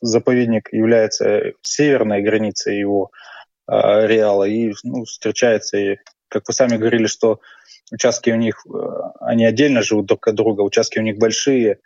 заповедник 0.00 0.72
является 0.72 1.52
северной 1.62 2.22
границей 2.22 2.78
его 2.78 3.10
э, 3.68 3.72
ареала, 3.72 4.44
и 4.44 4.72
ну, 4.84 5.04
встречается, 5.04 5.76
и, 5.78 5.96
как 6.28 6.44
вы 6.48 6.54
сами 6.54 6.76
говорили, 6.76 7.06
что 7.06 7.40
участки 7.92 8.30
у 8.30 8.36
них, 8.36 8.64
э, 8.66 8.70
они 9.20 9.44
отдельно 9.44 9.82
живут 9.82 10.06
друг 10.06 10.26
от 10.28 10.34
друга, 10.34 10.62
участки 10.62 10.98
у 10.98 11.02
них 11.02 11.18
большие, 11.18 11.78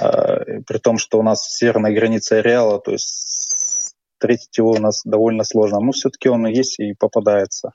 э, 0.00 0.60
при 0.66 0.78
том, 0.78 0.98
что 0.98 1.18
у 1.18 1.22
нас 1.22 1.48
северная 1.50 1.94
граница 1.94 2.38
ареала, 2.38 2.80
то 2.80 2.92
есть 2.92 3.94
встретить 4.18 4.56
его 4.58 4.72
у 4.72 4.78
нас 4.78 5.02
довольно 5.04 5.44
сложно. 5.44 5.80
Но 5.80 5.92
все-таки 5.92 6.28
он 6.28 6.46
есть 6.46 6.80
и 6.80 6.94
попадается 6.94 7.72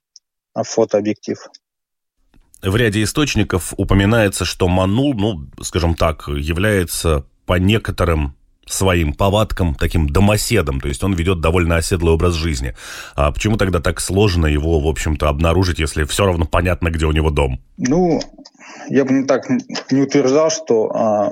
фотообъектив. 0.56 1.38
В 2.62 2.76
ряде 2.76 3.04
источников 3.04 3.74
упоминается, 3.78 4.44
что 4.44 4.68
Манул, 4.68 5.14
ну, 5.14 5.48
скажем 5.62 5.96
так, 5.96 6.28
является 6.28 7.26
по 7.46 7.54
некоторым 7.54 8.36
своим 8.68 9.14
повадкам 9.14 9.76
таким 9.76 10.10
домоседом, 10.10 10.80
то 10.80 10.88
есть 10.88 11.04
он 11.04 11.14
ведет 11.14 11.42
довольно 11.42 11.78
оседлый 11.78 12.14
образ 12.14 12.36
жизни. 12.36 12.76
А 13.16 13.32
почему 13.32 13.58
тогда 13.58 13.80
так 13.80 14.00
сложно 14.00 14.46
его, 14.46 14.80
в 14.80 14.88
общем-то, 14.88 15.28
обнаружить, 15.28 15.80
если 15.80 16.04
все 16.04 16.26
равно 16.26 16.46
понятно, 16.46 16.90
где 16.90 17.06
у 17.06 17.12
него 17.12 17.32
дом? 17.32 17.62
Ну, 17.78 18.22
я 18.90 19.06
бы 19.06 19.14
не 19.14 19.26
так 19.26 19.50
не 19.50 20.02
утверждал, 20.02 20.52
что 20.52 20.92
а, 20.92 21.32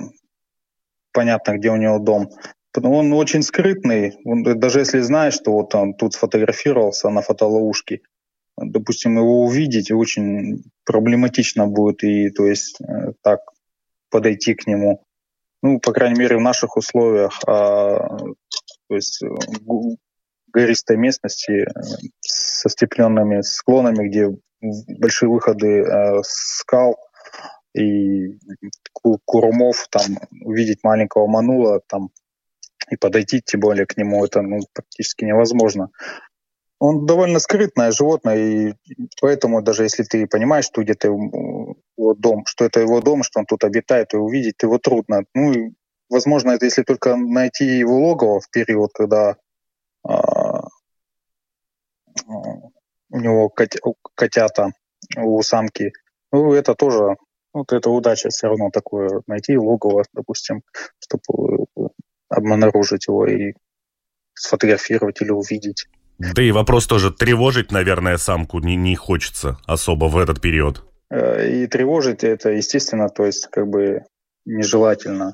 понятно, 1.13 1.57
где 1.57 1.69
у 1.69 1.75
него 1.75 1.99
дом. 1.99 2.29
Он 2.75 3.11
очень 3.13 3.41
скрытный. 3.41 4.13
Даже 4.23 4.79
если 4.79 4.99
знаешь, 4.99 5.33
что 5.33 5.51
вот 5.51 5.73
он 5.73 5.95
тут 5.95 6.13
сфотографировался 6.13 7.09
на 7.09 7.21
фотоловушке, 7.21 8.01
допустим, 8.57 9.17
его 9.17 9.43
увидеть 9.43 9.91
очень 9.91 10.63
проблематично 10.85 11.67
будет 11.67 12.03
и, 12.03 12.29
то 12.29 12.45
есть, 12.45 12.81
э, 12.81 13.13
так 13.21 13.39
подойти 14.09 14.53
к 14.53 14.67
нему 14.67 15.03
ну, 15.61 15.79
по 15.79 15.91
крайней 15.91 16.19
мере, 16.19 16.37
в 16.37 16.41
наших 16.41 16.77
условиях, 16.77 17.39
а, 17.47 18.17
то 18.87 18.95
есть 18.95 19.21
э, 19.23 19.27
гористой 20.47 20.97
местности 20.97 21.51
э, 21.51 21.67
со 22.19 22.69
степленными 22.69 23.41
склонами, 23.41 24.07
где 24.07 24.29
большие 24.61 25.29
выходы 25.29 25.81
э, 25.81 26.21
скал 26.23 26.97
и 27.73 28.37
курумов, 29.25 29.87
там 29.89 30.19
увидеть 30.41 30.83
маленького 30.83 31.27
манула, 31.27 31.81
там 31.87 32.09
и 32.89 32.95
подойти, 32.95 33.41
тем 33.43 33.59
более 33.59 33.85
к 33.85 33.97
нему, 33.97 34.23
это 34.23 34.41
ну, 34.41 34.59
практически 34.73 35.25
невозможно. 35.25 35.89
Он 36.79 37.05
довольно 37.07 37.39
скрытное 37.39 37.91
животное, 37.91 38.37
и 38.37 38.73
поэтому 39.19 39.61
даже 39.61 39.83
если 39.83 40.03
ты 40.03 40.27
понимаешь, 40.27 40.65
что 40.65 40.83
где-то 40.83 41.07
его 41.07 41.75
дом, 42.15 42.45
что 42.45 42.65
это 42.65 42.81
его 42.81 43.01
дом, 43.01 43.23
что 43.23 43.39
он 43.39 43.45
тут 43.45 43.63
обитает, 43.63 44.13
и 44.13 44.17
увидеть 44.17 44.61
его 44.61 44.77
трудно. 44.77 45.23
Ну, 45.33 45.73
возможно, 46.09 46.51
это 46.51 46.65
если 46.65 46.83
только 46.83 47.15
найти 47.15 47.65
его 47.65 47.99
логово 47.99 48.41
в 48.41 48.49
период, 48.51 48.91
когда 48.93 49.37
а, 50.03 50.67
у 52.27 53.19
него 53.19 53.49
котя, 53.49 53.79
котята, 54.15 54.71
у 55.17 55.41
самки, 55.41 55.93
ну, 56.31 56.53
это 56.53 56.75
тоже, 56.75 57.17
вот 57.53 57.71
это 57.73 57.89
удача 57.89 58.29
все 58.29 58.47
равно 58.47 58.69
такое, 58.69 59.21
найти 59.25 59.57
логово, 59.57 60.03
допустим, 60.13 60.61
чтобы 60.99 61.65
обнаружить 62.29 63.07
его 63.07 63.25
и 63.25 63.53
сфотографировать 64.35 65.21
или 65.21 65.31
увидеть. 65.31 65.87
Да 66.19 66.41
и 66.41 66.51
вопрос 66.51 66.87
тоже 66.87 67.11
тревожить, 67.11 67.71
наверное, 67.71 68.17
самку 68.17 68.59
не, 68.59 68.75
не 68.75 68.95
хочется 68.95 69.57
особо 69.65 70.05
в 70.05 70.17
этот 70.17 70.41
период. 70.41 70.83
Э, 71.09 71.47
и 71.47 71.67
тревожить 71.67 72.23
это, 72.23 72.49
естественно, 72.49 73.09
то 73.09 73.25
есть 73.25 73.47
как 73.51 73.67
бы 73.67 74.03
нежелательно. 74.45 75.33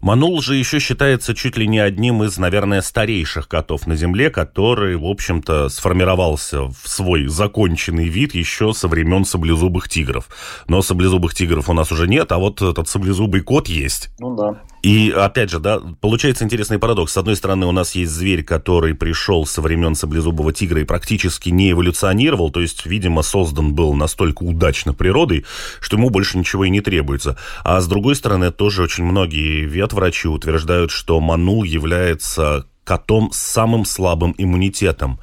Манул 0.00 0.40
же 0.42 0.56
еще 0.56 0.78
считается 0.78 1.34
чуть 1.34 1.56
ли 1.56 1.66
не 1.66 1.78
одним 1.78 2.22
из, 2.22 2.36
наверное, 2.38 2.82
старейших 2.82 3.48
котов 3.48 3.86
на 3.86 3.96
Земле, 3.96 4.30
который, 4.30 4.96
в 4.96 5.04
общем-то, 5.04 5.68
сформировался 5.68 6.64
в 6.64 6.82
свой 6.84 7.26
законченный 7.26 8.08
вид 8.08 8.34
еще 8.34 8.72
со 8.72 8.88
времен 8.88 9.24
саблезубых 9.24 9.88
тигров. 9.88 10.28
Но 10.68 10.82
саблезубых 10.82 11.34
тигров 11.34 11.68
у 11.70 11.72
нас 11.72 11.92
уже 11.92 12.06
нет, 12.06 12.30
а 12.30 12.38
вот 12.38 12.60
этот 12.62 12.88
саблезубый 12.88 13.40
кот 13.40 13.68
есть. 13.68 14.10
Ну 14.18 14.36
да. 14.36 14.60
И 14.82 15.10
опять 15.10 15.50
же, 15.50 15.58
да, 15.58 15.80
получается 16.00 16.44
интересный 16.44 16.78
парадокс. 16.78 17.12
С 17.12 17.16
одной 17.16 17.36
стороны, 17.36 17.66
у 17.66 17.72
нас 17.72 17.94
есть 17.94 18.12
зверь, 18.12 18.44
который 18.44 18.94
пришел 18.94 19.46
со 19.46 19.60
времен 19.60 19.94
саблезубого 19.94 20.52
тигра 20.52 20.80
и 20.80 20.84
практически 20.84 21.48
не 21.48 21.72
эволюционировал, 21.72 22.50
то 22.50 22.60
есть, 22.60 22.86
видимо, 22.86 23.22
создан 23.22 23.74
был 23.74 23.94
настолько 23.94 24.42
удачно 24.44 24.92
природой, 24.94 25.44
что 25.80 25.96
ему 25.96 26.10
больше 26.10 26.38
ничего 26.38 26.64
и 26.64 26.70
не 26.70 26.80
требуется. 26.80 27.36
А 27.64 27.80
с 27.80 27.88
другой 27.88 28.14
стороны, 28.14 28.52
тоже 28.52 28.82
очень 28.82 29.04
многие 29.04 29.64
ветврачи 29.64 30.28
утверждают, 30.28 30.90
что 30.90 31.18
манул 31.20 31.64
является 31.64 32.66
котом 32.84 33.32
с 33.32 33.38
самым 33.38 33.84
слабым 33.84 34.34
иммунитетом 34.38 35.18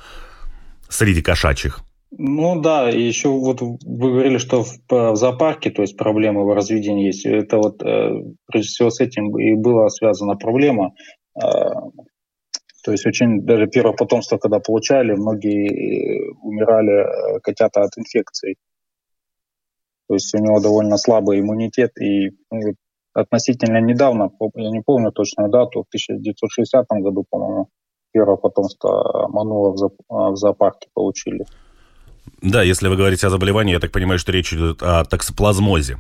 среди 0.90 1.22
кошачьих. 1.22 1.80
Ну 2.16 2.62
да, 2.62 2.92
и 2.92 3.02
еще 3.02 3.30
вот 3.30 3.62
вы 3.62 3.78
говорили, 4.12 4.38
что 4.38 4.64
в, 4.64 4.78
в 4.90 5.16
зоопарке, 5.16 5.72
то 5.72 5.82
есть 5.82 5.98
проблемы 5.98 6.46
в 6.46 6.54
разведении 6.54 7.08
есть. 7.08 7.26
Это 7.26 7.58
вот 7.58 7.82
э, 7.82 8.12
прежде 8.46 8.68
всего 8.68 8.90
с 8.92 9.00
этим 9.00 9.36
и 9.40 9.56
была 9.56 9.90
связана 9.90 10.36
проблема. 10.36 10.94
Э, 11.36 11.72
то 12.84 12.92
есть 12.92 13.08
очень 13.08 13.44
даже 13.46 13.66
первое 13.66 13.96
потомство, 13.96 14.38
когда 14.38 14.60
получали, 14.60 15.14
многие 15.14 15.70
э, 15.70 16.34
умирали 16.44 17.40
котята 17.42 17.82
от 17.82 17.98
инфекций. 17.98 18.58
То 20.08 20.14
есть 20.14 20.36
у 20.36 20.38
него 20.38 20.60
довольно 20.60 20.98
слабый 20.98 21.40
иммунитет. 21.40 22.00
И 22.00 22.30
ну, 22.52 22.74
относительно 23.14 23.82
недавно, 23.82 24.30
я 24.56 24.70
не 24.70 24.82
помню 24.82 25.12
точную 25.12 25.50
дату, 25.50 25.80
в 25.84 25.88
1960 25.88 26.86
году, 27.02 27.26
по-моему, 27.28 27.70
первое 28.12 28.36
потомство 28.36 29.28
манула 29.30 29.76
в 30.10 30.36
зоопарке 30.36 30.90
получили. 30.94 31.46
Да, 32.42 32.62
если 32.62 32.88
вы 32.88 32.96
говорите 32.96 33.28
о 33.28 33.30
заболевании, 33.30 33.74
я 33.74 33.80
так 33.80 33.92
понимаю, 33.92 34.20
что 34.20 34.32
речь 34.32 34.54
идет 34.54 34.84
о 34.84 35.06
токсоплазмозе. 35.06 35.98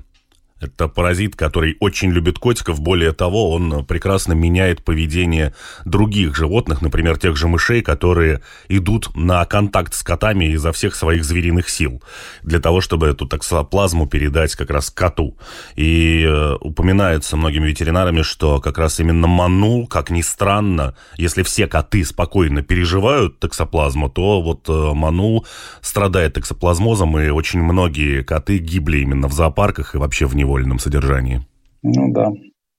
Это 0.63 0.87
паразит, 0.87 1.35
который 1.35 1.75
очень 1.79 2.11
любит 2.11 2.39
котиков. 2.39 2.79
Более 2.79 3.11
того, 3.11 3.51
он 3.51 3.85
прекрасно 3.85 4.33
меняет 4.33 4.83
поведение 4.83 5.53
других 5.85 6.35
животных, 6.35 6.81
например, 6.81 7.17
тех 7.17 7.35
же 7.35 7.47
мышей, 7.47 7.81
которые 7.81 8.41
идут 8.69 9.15
на 9.15 9.45
контакт 9.45 9.93
с 9.93 10.03
котами 10.03 10.45
изо 10.45 10.71
всех 10.71 10.95
своих 10.95 11.25
звериных 11.25 11.69
сил, 11.69 12.01
для 12.43 12.59
того, 12.59 12.81
чтобы 12.81 13.07
эту 13.07 13.27
токсоплазму 13.27 14.07
передать 14.07 14.55
как 14.55 14.69
раз 14.69 14.89
коту. 14.89 15.37
И 15.75 16.23
э, 16.23 16.55
упоминается 16.61 17.35
многими 17.37 17.67
ветеринарами, 17.67 18.21
что 18.21 18.59
как 18.59 18.77
раз 18.77 18.99
именно 18.99 19.27
ману, 19.27 19.85
как 19.87 20.09
ни 20.09 20.21
странно, 20.21 20.95
если 21.17 21.43
все 21.43 21.67
коты 21.67 22.05
спокойно 22.05 22.61
переживают 22.61 23.39
токсоплазму, 23.39 24.09
то 24.09 24.41
вот 24.41 24.69
э, 24.69 24.93
ману 24.93 25.43
страдает 25.81 26.33
токсоплазмозом, 26.33 27.19
и 27.19 27.29
очень 27.29 27.61
многие 27.61 28.23
коты 28.23 28.57
гибли 28.57 28.99
именно 28.99 29.27
в 29.27 29.33
зоопарках 29.33 29.95
и 29.95 29.97
вообще 29.97 30.25
в 30.25 30.35
него 30.35 30.52
невольном 30.53 30.79
содержании. 30.79 31.41
Ну 31.81 32.13
да, 32.13 32.29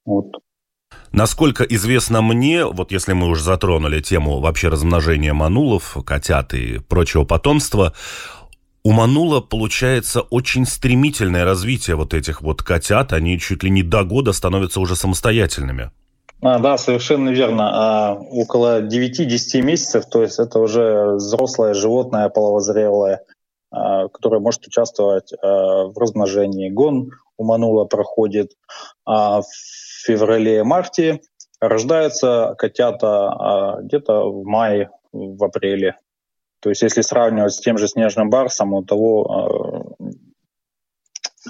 вот. 0.04 0.26
Насколько 1.12 1.64
известно 1.64 2.22
мне, 2.22 2.64
вот 2.64 2.92
если 2.92 3.12
мы 3.12 3.28
уже 3.28 3.42
затронули 3.42 4.00
тему 4.00 4.40
вообще 4.40 4.68
размножения 4.68 5.32
манулов, 5.32 5.96
котят 6.04 6.54
и 6.54 6.78
прочего 6.78 7.24
потомства, 7.24 7.92
у 8.84 8.92
манула 8.92 9.40
получается 9.40 10.20
очень 10.20 10.66
стремительное 10.66 11.44
развитие 11.44 11.96
вот 11.96 12.14
этих 12.14 12.42
вот 12.42 12.62
котят, 12.62 13.12
они 13.12 13.38
чуть 13.38 13.62
ли 13.62 13.70
не 13.70 13.82
до 13.82 14.04
года 14.04 14.32
становятся 14.32 14.80
уже 14.80 14.96
самостоятельными. 14.96 15.90
А, 16.42 16.58
да, 16.58 16.76
совершенно 16.76 17.30
верно. 17.30 17.70
А, 17.72 18.14
около 18.14 18.82
9-10 18.82 19.62
месяцев, 19.62 20.04
то 20.06 20.22
есть 20.22 20.38
это 20.38 20.58
уже 20.58 21.14
взрослое 21.14 21.74
животное 21.74 22.28
половозрелое, 22.28 23.22
а, 23.70 24.08
которое 24.08 24.40
может 24.40 24.66
участвовать 24.66 25.32
а, 25.32 25.86
в 25.86 25.98
размножении. 25.98 26.70
Гон 26.70 27.10
у 27.36 27.44
Манула 27.44 27.84
проходит 27.84 28.52
а 29.04 29.42
в 29.42 29.46
феврале-марте. 30.04 31.20
Рождаются 31.60 32.54
котята 32.58 33.28
а 33.28 33.82
где-то 33.82 34.30
в 34.30 34.44
мае, 34.44 34.90
в 35.12 35.42
апреле. 35.44 35.96
То 36.60 36.70
есть 36.70 36.82
если 36.82 37.02
сравнивать 37.02 37.54
с 37.54 37.60
тем 37.60 37.78
же 37.78 37.88
снежным 37.88 38.30
барсом, 38.30 38.72
у 38.72 38.82
того 38.84 39.94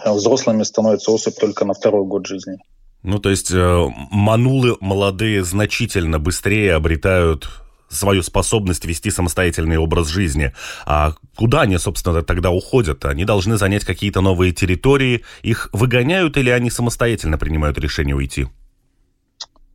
а, 0.05 0.13
взрослыми 0.13 0.63
становится 0.63 1.11
особь 1.13 1.37
только 1.37 1.65
на 1.65 1.75
второй 1.75 2.05
год 2.05 2.27
жизни. 2.27 2.57
Ну, 3.03 3.19
то 3.19 3.31
есть 3.31 3.53
э, 3.53 3.87
манулы 4.11 4.77
молодые 4.81 5.45
значительно 5.45 6.19
быстрее 6.19 6.75
обретают 6.75 7.49
свою 7.95 8.23
способность 8.23 8.85
вести 8.85 9.11
самостоятельный 9.11 9.79
образ 9.79 10.09
жизни. 10.09 10.53
А 10.87 11.13
куда 11.37 11.63
они, 11.63 11.79
собственно, 11.79 12.23
тогда 12.23 12.51
уходят? 12.51 13.05
Они 13.05 13.25
должны 13.25 13.57
занять 13.57 13.85
какие-то 13.85 14.21
новые 14.21 14.53
территории. 14.53 15.25
Их 15.43 15.71
выгоняют 15.73 16.37
или 16.37 16.51
они 16.51 16.71
самостоятельно 16.71 17.39
принимают 17.39 17.79
решение 17.79 18.15
уйти? 18.15 18.47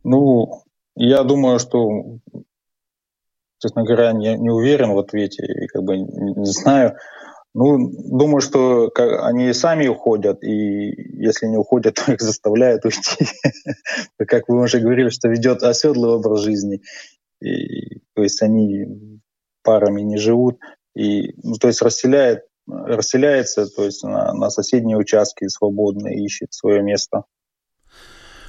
Ну, 0.04 0.62
я 0.96 1.22
думаю, 1.22 1.58
что, 1.58 2.18
честно 3.58 3.84
говоря, 3.84 4.12
не, 4.12 4.36
не 4.36 4.50
уверен 4.50 4.92
в 4.92 4.98
ответе 4.98 5.44
и 5.44 5.66
как 5.66 5.82
бы 5.82 5.98
не 5.98 6.46
знаю. 6.46 6.96
Ну, 7.52 7.90
думаю, 7.90 8.40
что 8.40 8.92
они 8.96 9.52
сами 9.52 9.88
уходят, 9.88 10.44
и 10.44 10.92
если 11.20 11.46
не 11.46 11.56
уходят, 11.56 11.96
то 11.96 12.12
их 12.12 12.20
заставляют 12.20 12.84
уйти. 12.84 13.26
Как 14.18 14.48
вы 14.48 14.62
уже 14.62 14.78
говорили, 14.78 15.08
что 15.08 15.28
ведет 15.28 15.62
оседлый 15.64 16.12
образ 16.12 16.42
жизни. 16.42 16.80
И, 17.40 18.00
то 18.14 18.22
есть 18.22 18.42
они 18.42 19.20
парами 19.62 20.02
не 20.02 20.18
живут. 20.18 20.58
И, 20.94 21.34
ну, 21.42 21.54
то 21.54 21.68
есть 21.68 21.82
расселяет, 21.82 22.42
расселяется 22.66 23.66
то 23.66 23.84
есть 23.84 24.02
на, 24.02 24.32
на 24.32 24.50
соседние 24.50 24.96
участки 24.96 25.46
свободно 25.48 26.08
ищет 26.08 26.52
свое 26.52 26.82
место. 26.82 27.24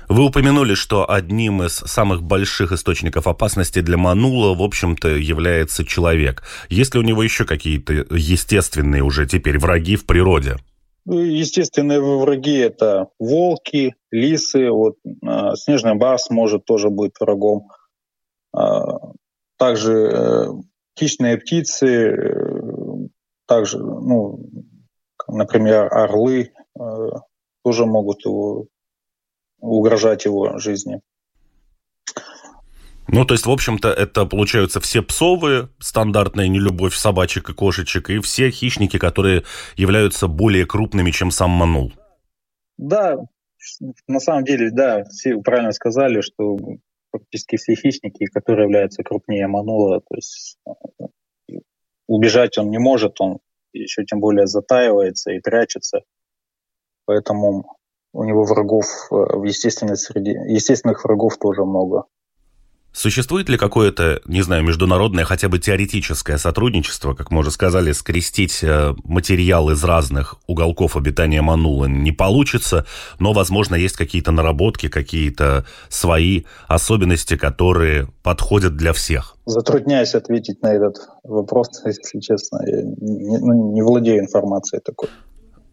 Вы 0.09 0.25
упомянули, 0.25 0.73
что 0.73 1.09
одним 1.09 1.63
из 1.63 1.73
самых 1.73 2.21
больших 2.21 2.73
источников 2.73 3.27
опасности 3.27 3.79
для 3.79 3.97
манула, 3.97 4.53
в 4.53 4.61
общем-то, 4.61 5.07
является 5.07 5.85
человек. 5.85 6.43
Есть 6.69 6.93
ли 6.93 6.99
у 6.99 7.03
него 7.03 7.23
еще 7.23 7.45
какие-то 7.45 7.93
естественные 8.09 9.03
уже 9.03 9.25
теперь 9.25 9.57
враги 9.57 9.95
в 9.95 10.05
природе? 10.05 10.57
Ну, 11.05 11.17
естественные 11.19 12.01
враги— 12.01 12.57
это 12.57 13.07
волки, 13.19 13.95
лисы. 14.11 14.69
Вот, 14.69 14.97
э, 15.05 15.55
снежный 15.55 15.95
барс 15.95 16.29
может 16.29 16.65
тоже 16.65 16.89
быть 16.89 17.13
врагом. 17.19 17.69
Э, 18.57 18.81
также 19.57 19.93
э, 19.93 20.45
хищные 20.97 21.37
птицы, 21.37 21.87
э, 21.87 23.07
также, 23.47 23.79
ну, 23.79 24.39
например, 25.27 25.93
орлы 25.93 26.51
э, 26.79 26.81
тоже 27.63 27.85
могут 27.85 28.25
его 28.25 28.67
угрожать 29.59 30.25
его 30.25 30.57
жизни. 30.57 31.01
Ну, 33.07 33.25
то 33.25 33.33
есть, 33.33 33.45
в 33.45 33.51
общем-то, 33.51 33.89
это 33.89 34.25
получаются 34.25 34.79
все 34.79 35.01
псовые, 35.01 35.69
стандартная 35.79 36.47
нелюбовь 36.47 36.95
собачек 36.95 37.49
и 37.49 37.53
кошечек, 37.53 38.09
и 38.09 38.19
все 38.19 38.51
хищники, 38.51 38.97
которые 38.97 39.43
являются 39.75 40.27
более 40.27 40.65
крупными, 40.65 41.11
чем 41.11 41.29
сам 41.29 41.51
манул. 41.51 41.91
Да, 42.77 43.17
на 44.07 44.19
самом 44.19 44.45
деле, 44.45 44.71
да, 44.71 45.03
все 45.05 45.37
правильно 45.37 45.71
сказали, 45.73 46.21
что 46.21 46.57
практически 47.11 47.57
все 47.57 47.75
хищники, 47.75 48.25
которые 48.25 48.65
являются 48.65 49.03
крупнее 49.03 49.47
манула, 49.47 50.01
то 50.01 50.15
есть 50.15 50.57
убежать 52.07 52.57
он 52.57 52.69
не 52.69 52.79
может, 52.79 53.19
он 53.21 53.39
еще 53.73 54.05
тем 54.05 54.19
более 54.19 54.47
затаивается 54.47 55.31
и 55.31 55.39
прячется. 55.39 56.01
Поэтому 57.05 57.77
у 58.13 58.23
него 58.23 58.43
врагов 58.43 58.85
э, 59.11 59.15
в 59.15 59.43
естественной 59.43 59.95
среде, 59.95 60.31
естественных 60.47 61.03
врагов 61.03 61.37
тоже 61.37 61.63
много. 61.63 62.05
Существует 62.93 63.47
ли 63.47 63.57
какое-то, 63.57 64.21
не 64.25 64.41
знаю, 64.41 64.63
международное, 64.63 65.23
хотя 65.23 65.47
бы 65.47 65.59
теоретическое 65.59 66.37
сотрудничество, 66.37 67.13
как 67.13 67.31
мы 67.31 67.39
уже 67.39 67.51
сказали, 67.51 67.93
скрестить 67.93 68.59
э, 68.63 68.93
материал 69.05 69.69
из 69.69 69.81
разных 69.83 70.35
уголков 70.45 70.97
обитания 70.97 71.41
Манулы 71.41 71.89
не 71.89 72.11
получится, 72.11 72.85
но, 73.17 73.31
возможно, 73.31 73.75
есть 73.75 73.95
какие-то 73.95 74.31
наработки, 74.31 74.89
какие-то 74.89 75.65
свои 75.87 76.43
особенности, 76.67 77.37
которые 77.37 78.09
подходят 78.23 78.75
для 78.75 78.91
всех? 78.91 79.37
Затрудняюсь 79.45 80.13
ответить 80.13 80.61
на 80.61 80.73
этот 80.73 80.97
вопрос, 81.23 81.69
если 81.85 82.19
честно. 82.19 82.59
Я 82.65 82.81
не, 82.81 83.37
ну, 83.37 83.73
не 83.73 83.81
владею 83.81 84.19
информацией 84.19 84.81
такой. 84.83 85.07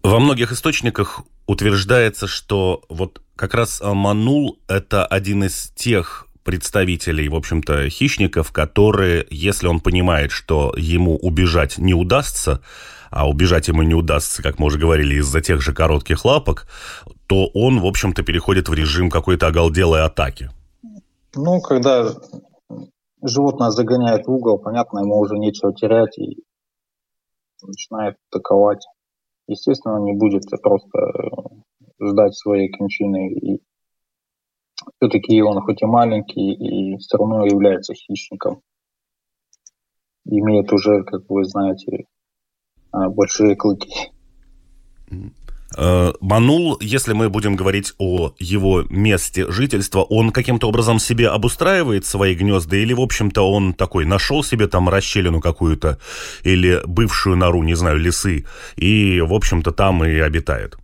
Во 0.04 0.20
многих 0.20 0.52
источниках 0.52 1.22
утверждается, 1.46 2.28
что 2.28 2.82
вот 2.88 3.20
как 3.34 3.54
раз 3.54 3.80
Манул– 3.82 4.60
это 4.68 5.04
один 5.04 5.42
из 5.42 5.72
тех 5.74 6.27
представителей, 6.48 7.28
в 7.28 7.34
общем-то, 7.34 7.90
хищников, 7.90 8.52
которые, 8.52 9.26
если 9.28 9.66
он 9.66 9.80
понимает, 9.80 10.30
что 10.30 10.72
ему 10.78 11.14
убежать 11.18 11.76
не 11.76 11.92
удастся, 11.92 12.62
а 13.10 13.28
убежать 13.28 13.68
ему 13.68 13.82
не 13.82 13.92
удастся, 13.92 14.42
как 14.42 14.58
мы 14.58 14.68
уже 14.68 14.78
говорили, 14.78 15.16
из-за 15.16 15.42
тех 15.42 15.60
же 15.60 15.74
коротких 15.74 16.24
лапок, 16.24 16.66
то 17.26 17.48
он, 17.52 17.80
в 17.80 17.84
общем-то, 17.84 18.22
переходит 18.22 18.70
в 18.70 18.72
режим 18.72 19.10
какой-то 19.10 19.46
оголделой 19.48 20.02
атаки. 20.02 20.48
Ну, 21.36 21.60
когда 21.60 22.14
животное 23.22 23.68
загоняет 23.68 24.26
в 24.26 24.30
угол, 24.30 24.58
понятно, 24.58 25.00
ему 25.00 25.18
уже 25.18 25.36
нечего 25.36 25.74
терять 25.74 26.16
и 26.16 26.44
начинает 27.62 28.16
атаковать. 28.30 28.86
Естественно, 29.48 29.96
он 29.96 30.04
не 30.04 30.14
будет 30.14 30.44
просто 30.62 30.98
ждать 32.02 32.34
своей 32.34 32.70
кончины 32.70 33.34
и 33.34 33.60
все-таки 34.96 35.42
он 35.42 35.60
хоть 35.60 35.82
и 35.82 35.86
маленький, 35.86 36.52
и 36.52 36.96
все 36.98 37.18
равно 37.18 37.46
является 37.46 37.94
хищником. 37.94 38.62
Имеет 40.24 40.72
уже, 40.72 41.04
как 41.04 41.28
вы 41.28 41.44
знаете, 41.44 42.04
а, 42.92 43.08
большие 43.08 43.56
клыки. 43.56 44.10
Э, 45.76 46.12
Манул, 46.20 46.78
если 46.80 47.12
мы 47.12 47.28
будем 47.28 47.54
говорить 47.54 47.92
о 47.98 48.32
его 48.38 48.84
месте 48.88 49.50
жительства, 49.50 50.00
он 50.00 50.30
каким-то 50.30 50.68
образом 50.68 50.98
себе 50.98 51.28
обустраивает 51.28 52.06
свои 52.06 52.34
гнезда 52.34 52.76
или, 52.76 52.94
в 52.94 53.00
общем-то, 53.00 53.42
он 53.42 53.74
такой 53.74 54.06
нашел 54.06 54.42
себе 54.42 54.66
там 54.66 54.88
расщелину 54.88 55.40
какую-то 55.40 55.98
или 56.42 56.80
бывшую 56.86 57.36
нору, 57.36 57.62
не 57.62 57.74
знаю, 57.74 57.98
лесы, 57.98 58.46
и, 58.76 59.20
в 59.20 59.32
общем-то, 59.34 59.72
там 59.72 60.04
и 60.04 60.18
обитает? 60.18 60.78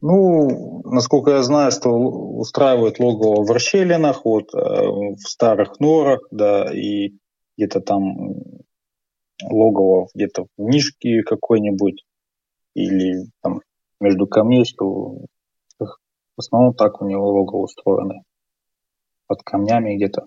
Ну, 0.00 0.82
насколько 0.84 1.32
я 1.32 1.42
знаю, 1.42 1.72
что 1.72 1.90
устраивают 1.90 3.00
логово 3.00 3.44
в 3.44 3.50
расщелинах, 3.50 4.24
вот, 4.24 4.54
э, 4.54 4.58
в 4.58 5.18
старых 5.18 5.80
норах, 5.80 6.20
да, 6.30 6.72
и 6.72 7.14
где-то 7.56 7.80
там 7.80 8.34
логово 9.42 10.08
где-то 10.14 10.46
в 10.56 10.62
нишке 10.62 11.22
какой-нибудь 11.22 12.04
или 12.74 13.26
там 13.42 13.60
между 14.00 14.26
камней, 14.26 14.64
что 14.64 15.18
в 15.78 16.40
основном 16.40 16.74
так 16.74 17.02
у 17.02 17.08
него 17.08 17.30
логово 17.30 17.62
устроено. 17.62 18.22
Под 19.26 19.42
камнями 19.42 19.96
где-то. 19.96 20.26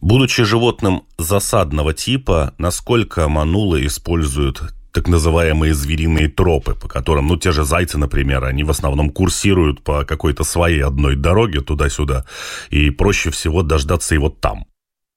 Будучи 0.00 0.44
животным 0.44 1.06
засадного 1.16 1.94
типа, 1.94 2.54
насколько 2.58 3.28
манулы 3.28 3.86
используют 3.86 4.60
так 4.92 5.08
называемые 5.08 5.74
звериные 5.74 6.28
тропы, 6.28 6.74
по 6.74 6.88
которым, 6.88 7.28
ну, 7.28 7.36
те 7.36 7.52
же 7.52 7.64
зайцы, 7.64 7.98
например, 7.98 8.44
они 8.44 8.64
в 8.64 8.70
основном 8.70 9.10
курсируют 9.10 9.82
по 9.82 10.04
какой-то 10.04 10.44
своей 10.44 10.82
одной 10.82 11.16
дороге 11.16 11.60
туда-сюда, 11.60 12.24
и 12.70 12.90
проще 12.90 13.30
всего 13.30 13.62
дождаться 13.62 14.14
его 14.14 14.28
там. 14.30 14.66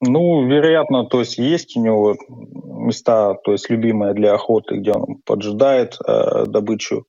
Ну, 0.01 0.47
вероятно, 0.47 1.05
то 1.05 1.19
есть 1.19 1.37
есть 1.37 1.77
у 1.77 1.83
него 1.83 2.17
места, 2.29 3.35
то 3.43 3.51
есть 3.51 3.69
любимые 3.69 4.13
для 4.13 4.33
охоты, 4.33 4.77
где 4.77 4.91
он 4.91 5.17
поджидает 5.25 5.97
э, 6.05 6.45
добычу, 6.47 7.05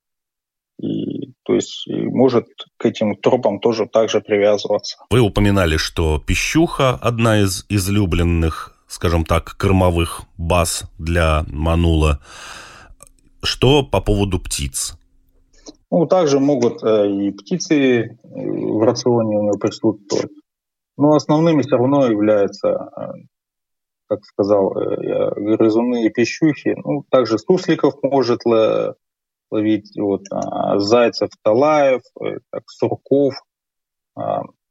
и 0.79 1.33
то 1.45 1.55
есть 1.55 1.87
и 1.87 1.95
может 1.95 2.47
к 2.77 2.87
этим 2.87 3.17
тропам 3.17 3.61
тоже 3.61 3.87
также 3.87 4.21
привязываться. 4.21 4.99
Вы 5.11 5.21
упоминали, 5.21 5.77
что 5.77 6.19
пищуха 6.19 6.91
одна 6.91 7.41
из 7.41 7.65
излюбленных, 7.69 8.72
скажем 8.93 9.25
так, 9.25 9.57
кормовых 9.57 10.23
баз 10.37 10.85
для 10.99 11.45
манула. 11.49 12.21
Что 13.43 13.83
по 13.83 14.03
поводу 14.03 14.39
птиц? 14.39 14.99
Ну, 15.91 16.07
также 16.07 16.39
могут 16.39 16.85
э, 16.85 17.11
и 17.11 17.31
птицы 17.33 17.75
э, 17.75 18.17
в 18.23 18.83
рационе 18.85 19.39
у 19.39 19.43
него 19.45 19.59
присутствовать. 19.59 20.31
Но 20.99 21.15
основными 21.15 21.63
все 21.63 21.77
равно 21.77 22.07
являются, 22.07 22.69
э, 22.69 23.03
как 24.09 24.25
сказал 24.25 24.75
я, 25.01 25.31
грызуны 25.31 26.05
и 26.05 26.11
пищухи. 26.11 26.77
Ну, 26.85 27.05
также 27.11 27.39
сусликов 27.39 27.95
может 28.03 28.41
ловить, 29.51 29.91
вот, 29.99 30.23
а, 30.31 30.79
зайцев, 30.79 31.31
талаев, 31.43 32.03
так, 32.51 32.63
сурков. 32.69 33.35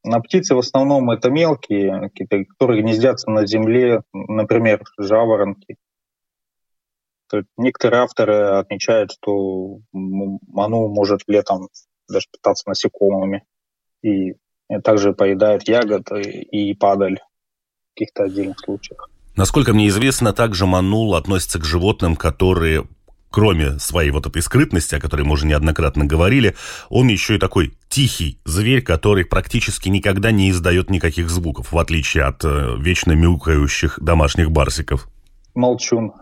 На 0.03 0.19
птицы 0.19 0.55
в 0.55 0.59
основном 0.59 1.11
это 1.11 1.29
мелкие, 1.29 2.09
которые 2.49 2.81
гнездятся 2.81 3.29
на 3.29 3.45
земле, 3.45 4.01
например, 4.13 4.81
жаворонки. 4.97 5.77
Некоторые 7.55 8.01
авторы 8.03 8.35
отмечают, 8.57 9.11
что 9.13 9.79
ману 9.93 10.87
может 10.89 11.21
летом 11.27 11.69
даже 12.09 12.27
питаться 12.31 12.67
насекомыми 12.67 13.43
и 14.01 14.33
также 14.83 15.13
поедает 15.13 15.67
ягоды 15.67 16.21
и 16.21 16.73
падаль 16.73 17.19
в 17.19 17.93
каких-то 17.93 18.23
отдельных 18.23 18.59
случаях. 18.59 19.09
Насколько 19.37 19.73
мне 19.73 19.87
известно, 19.87 20.33
также 20.33 20.65
манул 20.65 21.15
относится 21.15 21.59
к 21.59 21.63
животным, 21.63 22.15
которые 22.17 22.87
кроме 23.32 23.80
своей 23.80 24.12
вот 24.12 24.28
этой 24.28 24.41
скрытности, 24.41 24.96
о 24.96 25.00
которой 25.00 25.24
мы 25.24 25.34
уже 25.34 25.48
неоднократно 25.48 26.06
говорили, 26.06 26.56
он 26.89 27.08
еще 27.08 27.36
и 27.36 27.39
такой 27.39 27.74
тихий 27.89 28.38
зверь, 28.46 28.82
который 28.82 29.26
практически 29.26 29.89
никогда 29.89 30.32
не 30.32 30.52
издает 30.52 30.89
никаких 30.89 31.30
звуков, 31.30 31.72
в 31.72 31.78
отличие 31.78 32.26
от 32.26 32.44
э, 32.44 32.76
вечно 32.78 33.13
мяукающих 33.13 34.00
домашних 34.02 34.52
барсиков. 34.52 35.08
Молчун. 35.56 36.13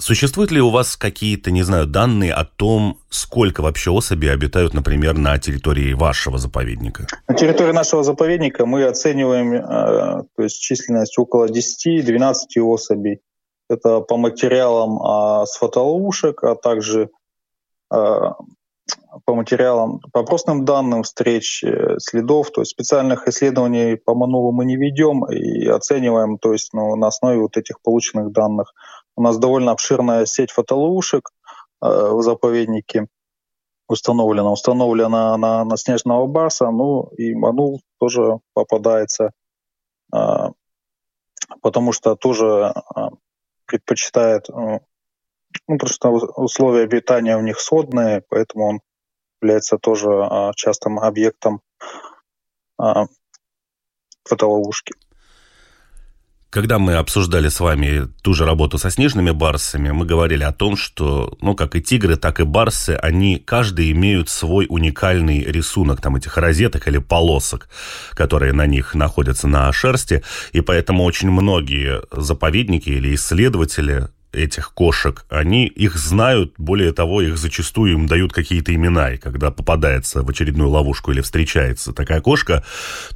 Существуют 0.00 0.52
ли 0.52 0.60
у 0.60 0.70
вас 0.70 0.96
какие-то, 0.96 1.50
не 1.50 1.64
знаю, 1.64 1.86
данные 1.86 2.32
о 2.32 2.44
том, 2.44 2.98
сколько 3.10 3.62
вообще 3.62 3.90
особей 3.90 4.32
обитают, 4.32 4.72
например, 4.72 5.18
на 5.18 5.36
территории 5.38 5.92
вашего 5.92 6.38
заповедника? 6.38 7.08
На 7.26 7.34
территории 7.34 7.72
нашего 7.72 8.04
заповедника 8.04 8.64
мы 8.64 8.84
оцениваем 8.84 9.54
э, 9.54 9.60
то 9.60 10.42
есть 10.42 10.60
численность 10.60 11.18
около 11.18 11.48
10-12 11.48 12.60
особей. 12.60 13.22
Это 13.68 14.00
по 14.00 14.16
материалам 14.16 14.98
э, 14.98 15.46
с 15.46 15.56
фотоловушек, 15.56 16.42
а 16.44 16.54
также 16.54 17.10
э, 17.92 18.20
по 19.24 19.34
материалам, 19.34 20.00
по 20.12 20.22
простым 20.22 20.64
данным 20.64 21.02
встреч, 21.02 21.62
э, 21.64 21.98
следов, 21.98 22.50
то 22.50 22.62
есть 22.62 22.70
специальных 22.70 23.28
исследований 23.28 23.96
по 23.96 24.14
Манулу 24.14 24.52
мы 24.52 24.64
не 24.64 24.76
ведем 24.76 25.24
и 25.26 25.66
оцениваем, 25.66 26.38
то 26.38 26.52
есть 26.52 26.72
ну, 26.72 26.96
на 26.96 27.08
основе 27.08 27.40
вот 27.40 27.56
этих 27.56 27.80
полученных 27.82 28.32
данных. 28.32 28.72
У 29.16 29.22
нас 29.22 29.38
довольно 29.38 29.72
обширная 29.72 30.26
сеть 30.26 30.50
фотоловушек 30.50 31.30
э, 31.82 31.86
в 31.86 32.22
заповеднике. 32.22 33.08
установлена. 33.88 34.52
Установлена 34.52 35.36
на, 35.36 35.64
на 35.64 35.76
снежного 35.76 36.26
барса, 36.26 36.70
ну 36.70 37.08
и 37.16 37.34
манул 37.34 37.80
тоже 37.98 38.38
попадается, 38.54 39.32
а, 40.12 40.50
потому 41.62 41.92
что 41.92 42.14
тоже 42.14 42.72
а, 42.94 43.10
предпочитает, 43.68 44.48
ну, 44.48 44.80
потому 45.66 45.88
что 45.88 46.10
условия 46.10 46.82
обитания 46.84 47.36
у 47.36 47.42
них 47.42 47.60
сходные, 47.60 48.22
поэтому 48.28 48.64
он 48.66 48.80
является 49.40 49.78
тоже 49.78 50.08
а, 50.10 50.52
частым 50.54 50.98
объектом 50.98 51.60
а, 52.78 53.06
фотоловушки. 54.24 54.94
Когда 56.50 56.78
мы 56.78 56.94
обсуждали 56.94 57.50
с 57.50 57.60
вами 57.60 58.08
ту 58.22 58.32
же 58.32 58.46
работу 58.46 58.78
со 58.78 58.90
снежными 58.90 59.32
барсами, 59.32 59.90
мы 59.90 60.06
говорили 60.06 60.44
о 60.44 60.52
том, 60.52 60.78
что, 60.78 61.36
ну, 61.42 61.54
как 61.54 61.76
и 61.76 61.82
тигры, 61.82 62.16
так 62.16 62.40
и 62.40 62.44
барсы, 62.44 62.98
они, 63.02 63.38
каждый 63.38 63.92
имеют 63.92 64.30
свой 64.30 64.64
уникальный 64.66 65.44
рисунок 65.44 66.00
там 66.00 66.16
этих 66.16 66.38
розеток 66.38 66.88
или 66.88 66.96
полосок, 66.96 67.68
которые 68.12 68.54
на 68.54 68.66
них 68.66 68.94
находятся 68.94 69.46
на 69.46 69.70
шерсти, 69.74 70.22
и 70.52 70.62
поэтому 70.62 71.04
очень 71.04 71.30
многие 71.30 72.00
заповедники 72.12 72.88
или 72.88 73.14
исследователи 73.14 74.08
этих 74.32 74.72
кошек, 74.72 75.24
они 75.28 75.66
их 75.66 75.96
знают, 75.96 76.54
более 76.58 76.92
того, 76.92 77.22
их 77.22 77.38
зачастую 77.38 77.92
им 77.92 78.06
дают 78.06 78.32
какие-то 78.32 78.74
имена, 78.74 79.12
и 79.12 79.16
когда 79.16 79.50
попадается 79.50 80.22
в 80.22 80.28
очередную 80.28 80.70
ловушку 80.70 81.12
или 81.12 81.20
встречается 81.20 81.92
такая 81.92 82.20
кошка, 82.20 82.64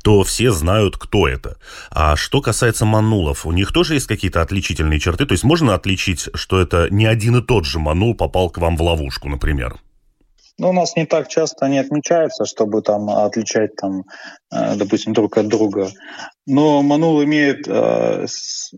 то 0.03 0.23
все 0.25 0.51
знают, 0.51 0.97
кто 0.97 1.29
это. 1.29 1.57
А 1.91 2.17
что 2.17 2.41
касается 2.41 2.85
манулов, 2.85 3.47
у 3.47 3.53
них 3.53 3.73
тоже 3.73 3.95
есть 3.95 4.07
какие-то 4.07 4.43
отличительные 4.43 5.01
черты? 5.01 5.27
То 5.27 5.33
есть 5.33 5.45
можно 5.45 5.75
отличить, 5.75 6.29
что 6.35 6.61
это 6.61 6.89
не 6.91 7.07
один 7.07 7.37
и 7.37 7.43
тот 7.43 7.67
же 7.67 7.79
манул 7.79 8.15
попал 8.15 8.51
к 8.51 8.59
вам 8.59 8.77
в 8.77 8.83
ловушку, 8.83 9.29
например? 9.29 9.77
Ну, 10.59 10.69
у 10.69 10.73
нас 10.73 10.97
не 10.97 11.07
так 11.07 11.29
часто 11.29 11.67
они 11.67 11.79
отмечаются, 11.79 12.45
чтобы 12.45 12.83
там 12.83 13.09
отличать, 13.09 13.75
там, 13.77 14.05
э, 14.53 14.77
допустим, 14.77 15.13
друг 15.13 15.39
от 15.39 15.49
друга. 15.49 15.89
Но 16.47 16.83
манул 16.83 17.23
имеет 17.25 17.67
э, 17.69 18.27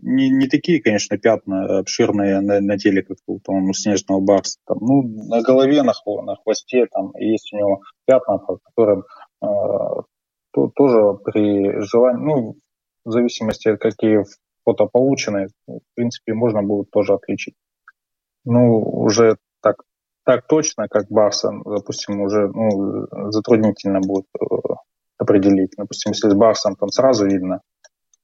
не, 0.01 0.29
не 0.29 0.47
такие, 0.47 0.81
конечно, 0.81 1.17
пятна 1.17 1.79
обширные 1.79 2.39
на, 2.39 2.61
на 2.61 2.77
теле, 2.77 3.03
как 3.03 3.17
у 3.27 3.39
там, 3.39 3.73
снежного 3.73 4.21
барса. 4.21 4.57
Там, 4.65 4.77
ну, 4.79 5.03
на 5.27 5.41
голове, 5.41 5.83
на, 5.83 5.93
на 6.23 6.35
хвосте 6.37 6.87
там 6.87 7.11
есть 7.17 7.51
у 7.53 7.57
него 7.57 7.81
пятна, 8.05 8.37
по 8.37 8.57
которым 8.57 9.03
э, 9.43 9.45
то, 10.53 10.71
тоже 10.75 11.17
при 11.25 11.81
желании, 11.81 12.23
ну, 12.23 12.55
в 13.03 13.11
зависимости 13.11 13.67
от 13.67 13.79
какие 13.79 14.23
фото 14.63 14.85
получены, 14.85 15.47
в 15.67 15.81
принципе, 15.93 16.33
можно 16.33 16.63
будет 16.63 16.89
тоже 16.89 17.13
отличить. 17.13 17.55
Ну, 18.45 18.79
уже 18.79 19.37
так 19.61 19.83
так 20.25 20.47
точно, 20.47 20.87
как 20.89 21.05
Барса, 21.09 21.51
допустим, 21.65 22.21
уже 22.21 22.47
ну, 22.47 23.07
затруднительно 23.31 23.99
будет 24.01 24.25
э, 24.39 24.43
определить. 25.17 25.71
Допустим, 25.77 26.11
если 26.11 26.29
с 26.29 26.33
Барсом 26.33 26.75
там 26.75 26.89
сразу 26.89 27.25
видно, 27.27 27.61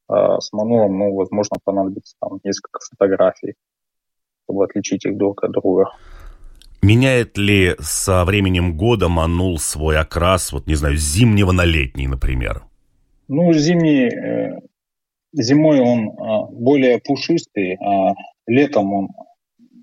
а 0.07 0.41
с 0.41 0.51
Манулом, 0.51 0.97
ну, 0.97 1.13
возможно, 1.13 1.57
понадобится 1.63 2.15
там 2.19 2.39
несколько 2.43 2.79
фотографий, 2.89 3.53
чтобы 4.43 4.65
отличить 4.65 5.05
их 5.05 5.15
друг 5.15 5.43
от 5.43 5.51
друга. 5.51 5.91
Меняет 6.81 7.37
ли 7.37 7.75
со 7.79 8.25
временем 8.25 8.75
года 8.75 9.07
Манул 9.07 9.59
свой 9.59 9.97
окрас, 9.99 10.51
вот, 10.51 10.65
не 10.65 10.75
знаю, 10.75 10.97
с 10.97 11.01
зимнего 11.01 11.51
на 11.51 11.65
летний, 11.65 12.07
например? 12.07 12.63
Ну, 13.27 13.53
зимний, 13.53 14.07
э, 14.07 14.59
зимой 15.33 15.79
он 15.79 16.09
более 16.51 16.99
пушистый, 16.99 17.75
а 17.75 18.13
летом 18.47 18.91
он 18.91 19.09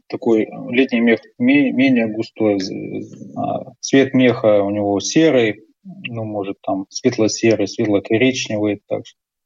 такой 0.08 0.48
летний 0.70 1.00
мех 1.00 1.20
менее 1.38 2.08
густой, 2.08 2.58
а, 3.36 3.72
цвет 3.80 4.14
меха 4.14 4.62
у 4.62 4.70
него 4.70 4.98
серый, 5.00 5.60
ну, 5.84 6.24
может, 6.24 6.56
там 6.62 6.86
светло-серый, 6.90 7.68
светло-коричневый, 7.68 8.80
так, 8.86 9.02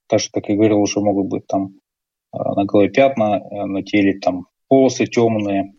так 0.08 0.20
же, 0.20 0.28
как 0.32 0.48
я 0.48 0.56
говорил, 0.56 0.80
уже 0.80 1.00
могут 1.00 1.28
быть 1.28 1.46
там 1.46 1.74
а, 2.32 2.54
на 2.54 2.64
голове 2.64 2.90
пятна, 2.90 3.36
а, 3.36 3.66
на 3.66 3.82
теле 3.82 4.18
там 4.18 4.46
полосы 4.68 5.06
темные. 5.06 5.74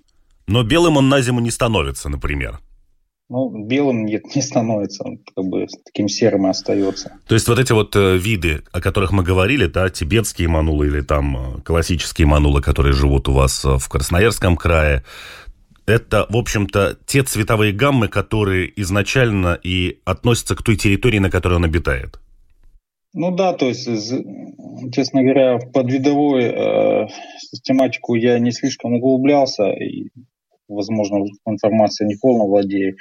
Но 0.47 0.63
белым 0.63 0.97
он 0.97 1.09
на 1.09 1.21
зиму 1.21 1.39
не 1.39 1.51
становится, 1.51 2.09
например. 2.09 2.59
Ну, 3.29 3.65
белым 3.65 4.05
нет, 4.05 4.35
не 4.35 4.41
становится, 4.41 5.03
он 5.03 5.19
как 5.35 5.45
бы 5.45 5.65
таким 5.85 6.07
серым 6.07 6.45
и 6.45 6.49
остается. 6.49 7.13
То 7.27 7.35
есть 7.35 7.47
вот 7.47 7.57
эти 7.57 7.71
вот 7.71 7.95
э, 7.95 8.17
виды, 8.17 8.63
о 8.71 8.81
которых 8.81 9.11
мы 9.11 9.23
говорили, 9.23 9.65
да, 9.65 9.89
тибетские 9.89 10.49
манулы 10.49 10.87
или 10.87 11.01
там 11.01 11.37
э, 11.37 11.61
классические 11.61 12.27
манулы, 12.27 12.61
которые 12.61 12.93
живут 12.93 13.29
у 13.29 13.33
вас 13.33 13.63
э, 13.63 13.77
в 13.77 13.87
Красноярском 13.87 14.57
крае, 14.57 15.03
это, 15.85 16.25
в 16.29 16.37
общем-то, 16.37 16.97
те 17.05 17.23
цветовые 17.23 17.73
гаммы, 17.73 18.07
которые 18.07 18.71
изначально 18.81 19.59
и 19.61 19.99
относятся 20.05 20.55
к 20.55 20.63
той 20.63 20.75
территории, 20.77 21.19
на 21.19 21.29
которой 21.29 21.55
он 21.55 21.65
обитает. 21.65 22.19
Ну 23.13 23.35
да, 23.35 23.53
то 23.53 23.67
есть, 23.67 23.85
честно 24.91 25.21
говоря, 25.21 25.57
в 25.57 25.71
подвидовую 25.71 26.41
э, 26.41 27.07
систематику 27.39 28.15
я 28.15 28.39
не 28.39 28.51
слишком 28.51 28.93
углублялся, 28.93 29.69
и 29.71 30.09
возможно, 30.67 31.25
информация 31.45 32.07
не 32.07 32.15
полно 32.15 32.47
владею. 32.47 32.97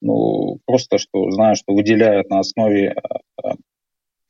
Ну, 0.00 0.58
просто 0.66 0.98
что 0.98 1.30
знаю, 1.30 1.56
что 1.56 1.72
выделяют 1.72 2.28
на 2.28 2.40
основе 2.40 2.94
э, 2.94 3.48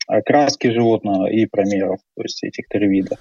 окраски 0.07 0.71
животного 0.71 1.27
и 1.29 1.45
промеров, 1.45 1.99
то 2.15 2.23
есть 2.23 2.43
этих 2.43 2.67
три 2.69 2.87
вида. 2.87 3.17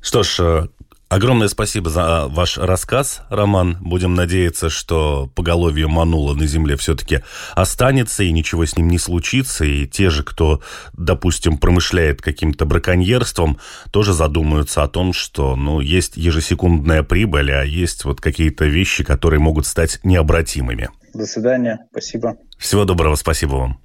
Что 0.00 0.22
ж, 0.22 0.40
э, 0.40 0.68
Огромное 1.12 1.48
спасибо 1.48 1.90
за 1.90 2.26
ваш 2.28 2.56
рассказ, 2.56 3.20
Роман. 3.28 3.76
Будем 3.82 4.14
надеяться, 4.14 4.70
что 4.70 5.30
поголовье 5.34 5.86
манула 5.86 6.32
на 6.32 6.46
Земле 6.46 6.74
все-таки 6.78 7.20
останется, 7.54 8.24
и 8.24 8.32
ничего 8.32 8.64
с 8.64 8.78
ним 8.78 8.88
не 8.88 8.96
случится. 8.98 9.66
И 9.66 9.86
те 9.86 10.08
же, 10.08 10.24
кто, 10.24 10.62
допустим, 10.94 11.58
промышляет 11.58 12.22
каким-то 12.22 12.64
браконьерством, 12.64 13.58
тоже 13.90 14.14
задумаются 14.14 14.84
о 14.84 14.88
том, 14.88 15.12
что 15.12 15.54
ну, 15.54 15.80
есть 15.80 16.16
ежесекундная 16.16 17.02
прибыль, 17.02 17.52
а 17.52 17.62
есть 17.62 18.06
вот 18.06 18.22
какие-то 18.22 18.64
вещи, 18.64 19.04
которые 19.04 19.38
могут 19.38 19.66
стать 19.66 20.00
необратимыми. 20.04 20.88
До 21.12 21.26
свидания. 21.26 21.80
Спасибо. 21.90 22.38
Всего 22.56 22.86
доброго. 22.86 23.16
Спасибо 23.16 23.56
вам. 23.56 23.80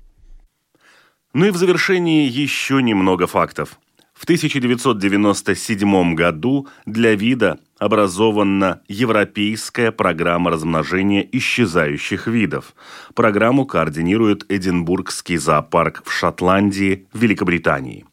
Ну 1.34 1.48
и 1.48 1.52
в 1.52 1.58
завершении 1.58 2.26
еще 2.30 2.82
немного 2.82 3.28
фактов. 3.28 3.78
В 4.18 4.24
1997 4.24 6.16
году 6.16 6.68
для 6.88 7.14
вида 7.14 7.60
образована 7.78 8.82
Европейская 8.88 9.92
программа 9.92 10.50
размножения 10.50 11.28
исчезающих 11.34 12.26
видов. 12.26 12.74
Программу 13.14 13.68
координирует 13.68 14.44
Эдинбургский 14.50 15.38
зоопарк 15.38 16.02
в 16.04 16.12
Шотландии, 16.12 17.06
Великобритании. 17.14 18.06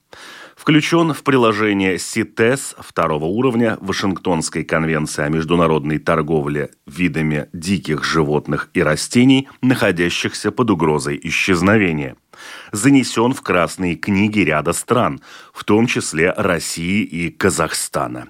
Включен 0.55 1.15
в 1.15 1.23
приложение 1.23 1.97
CITES 1.97 2.77
второго 2.79 3.25
уровня 3.25 3.79
Вашингтонской 3.81 4.63
конвенции 4.63 5.25
о 5.25 5.31
международной 5.31 5.99
торговле 5.99 6.71
видами 6.87 7.49
диких 7.55 8.05
животных 8.05 8.69
и 8.75 8.83
растений, 8.83 9.49
находящихся 9.63 10.53
под 10.53 10.71
угрозой 10.71 11.19
исчезновения– 11.23 12.17
занесен 12.73 13.33
в 13.33 13.43
красные 13.43 13.97
книги 13.97 14.41
ряда 14.41 14.73
стран, 14.73 15.21
в 15.53 15.65
том 15.65 15.87
числе 15.87 16.33
России 16.37 17.03
и 17.03 17.31
Казахстана. 17.31 18.29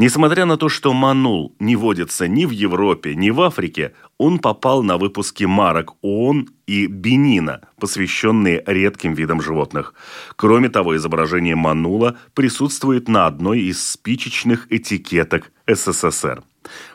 Несмотря 0.00 0.44
на 0.44 0.56
то, 0.56 0.68
что 0.68 0.92
манул 0.92 1.56
не 1.58 1.74
водится 1.74 2.28
ни 2.28 2.44
в 2.44 2.50
Европе, 2.50 3.16
ни 3.16 3.30
в 3.30 3.40
Африке, 3.40 3.94
он 4.16 4.38
попал 4.38 4.84
на 4.84 4.96
выпуски 4.96 5.42
марок 5.42 5.94
ООН 6.02 6.50
и 6.68 6.86
Бенина, 6.86 7.62
посвященные 7.80 8.62
редким 8.64 9.14
видам 9.14 9.42
животных. 9.42 9.94
Кроме 10.36 10.68
того, 10.68 10.96
изображение 10.96 11.56
манула 11.56 12.16
присутствует 12.34 13.08
на 13.08 13.26
одной 13.26 13.62
из 13.62 13.84
спичечных 13.84 14.70
этикеток 14.70 15.50
СССР. 15.66 16.44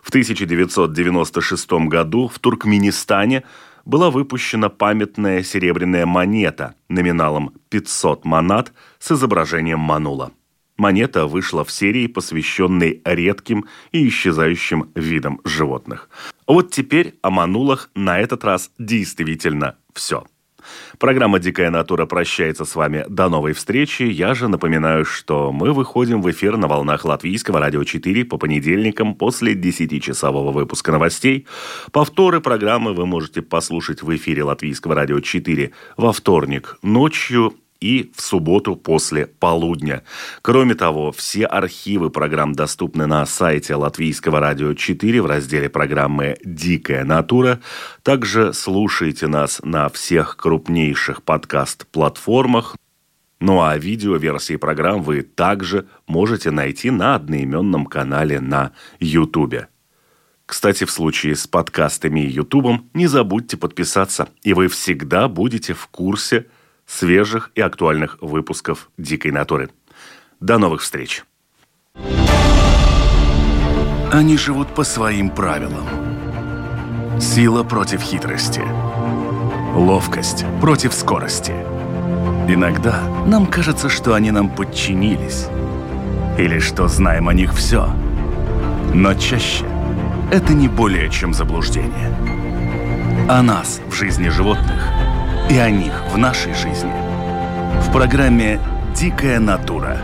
В 0.01 0.07
1996 0.07 1.71
году 1.89 2.29
в 2.29 2.39
Туркменистане 2.39 3.43
была 3.85 4.09
выпущена 4.11 4.69
памятная 4.69 5.43
серебряная 5.43 6.05
монета 6.05 6.75
номиналом 6.89 7.53
500 7.69 8.25
манат 8.25 8.73
с 8.99 9.11
изображением 9.11 9.79
манула. 9.79 10.31
Монета 10.77 11.27
вышла 11.27 11.63
в 11.63 11.71
серии, 11.71 12.07
посвященной 12.07 13.01
редким 13.05 13.65
и 13.91 14.07
исчезающим 14.07 14.91
видам 14.95 15.39
животных. 15.43 16.09
Вот 16.47 16.71
теперь 16.71 17.15
о 17.21 17.29
манулах 17.29 17.89
на 17.93 18.19
этот 18.19 18.43
раз 18.43 18.71
действительно 18.79 19.77
все. 19.93 20.25
Программа 20.97 21.39
«Дикая 21.39 21.69
натура» 21.69 22.05
прощается 22.05 22.65
с 22.65 22.75
вами. 22.75 23.05
До 23.09 23.29
новой 23.29 23.53
встречи. 23.53 24.03
Я 24.03 24.33
же 24.33 24.47
напоминаю, 24.47 25.05
что 25.05 25.51
мы 25.51 25.73
выходим 25.73 26.21
в 26.21 26.29
эфир 26.29 26.57
на 26.57 26.67
волнах 26.67 27.05
Латвийского 27.05 27.59
радио 27.59 27.83
4 27.83 28.25
по 28.25 28.37
понедельникам 28.37 29.15
после 29.15 29.53
10-часового 29.53 30.51
выпуска 30.51 30.91
новостей. 30.91 31.47
Повторы 31.91 32.41
программы 32.41 32.93
вы 32.93 33.05
можете 33.05 33.41
послушать 33.41 34.01
в 34.01 34.15
эфире 34.15 34.43
Латвийского 34.43 34.95
радио 34.95 35.19
4 35.19 35.71
во 35.97 36.13
вторник 36.13 36.77
ночью 36.81 37.53
и 37.83 38.13
в 38.15 38.21
субботу 38.21 38.77
после 38.77 39.25
полудня. 39.27 40.03
Кроме 40.41 40.73
того, 40.73 41.11
все 41.11 41.45
архивы 41.45 42.09
программ 42.09 42.53
доступны 42.53 43.07
на 43.07 43.25
сайте 43.25 43.75
Латвийского 43.75 44.39
радио 44.39 44.73
4 44.73 45.21
в 45.21 45.25
разделе 45.25 45.67
программы 45.67 46.37
«Дикая 46.45 47.03
натура». 47.03 47.59
Также 48.01 48.53
слушайте 48.53 49.27
нас 49.27 49.59
на 49.63 49.89
всех 49.89 50.37
крупнейших 50.37 51.23
подкаст-платформах. 51.23 52.77
Ну 53.41 53.61
а 53.61 53.77
видео-версии 53.77 54.55
программ 54.55 55.03
вы 55.03 55.21
также 55.21 55.85
можете 56.07 56.51
найти 56.51 56.89
на 56.89 57.15
одноименном 57.15 57.85
канале 57.85 58.39
на 58.39 58.71
YouTube. 59.01 59.65
Кстати, 60.45 60.85
в 60.85 60.91
случае 60.91 61.35
с 61.35 61.47
подкастами 61.47 62.21
и 62.21 62.29
Ютубом 62.29 62.89
не 62.93 63.07
забудьте 63.07 63.57
подписаться, 63.57 64.29
и 64.41 64.53
вы 64.53 64.69
всегда 64.69 65.27
будете 65.27 65.73
в 65.73 65.87
курсе 65.87 66.45
свежих 66.93 67.51
и 67.55 67.61
актуальных 67.61 68.17
выпусков 68.21 68.89
«Дикой 68.97 69.31
натуры». 69.31 69.69
До 70.39 70.57
новых 70.57 70.81
встреч! 70.81 71.23
Они 74.11 74.37
живут 74.37 74.75
по 74.75 74.83
своим 74.83 75.31
правилам. 75.31 75.87
Сила 77.19 77.63
против 77.63 78.01
хитрости. 78.01 78.61
Ловкость 79.75 80.45
против 80.61 80.93
скорости. 80.93 81.51
Иногда 82.47 83.01
нам 83.25 83.47
кажется, 83.47 83.89
что 83.89 84.13
они 84.13 84.29
нам 84.29 84.49
подчинились. 84.49 85.47
Или 86.37 86.59
что 86.59 86.87
знаем 86.87 87.27
о 87.27 87.33
них 87.33 87.53
все. 87.53 87.91
Но 88.93 89.15
чаще 89.15 89.65
это 90.31 90.53
не 90.53 90.67
более 90.67 91.09
чем 91.09 91.33
заблуждение. 91.33 92.15
О 93.29 93.41
нас 93.41 93.81
в 93.87 93.93
жизни 93.93 94.29
животных 94.29 95.02
и 95.49 95.57
о 95.57 95.69
них 95.69 95.93
в 96.11 96.17
нашей 96.17 96.53
жизни. 96.53 96.91
В 97.81 97.91
программе 97.91 98.59
«Дикая 98.95 99.39
натура» 99.39 99.97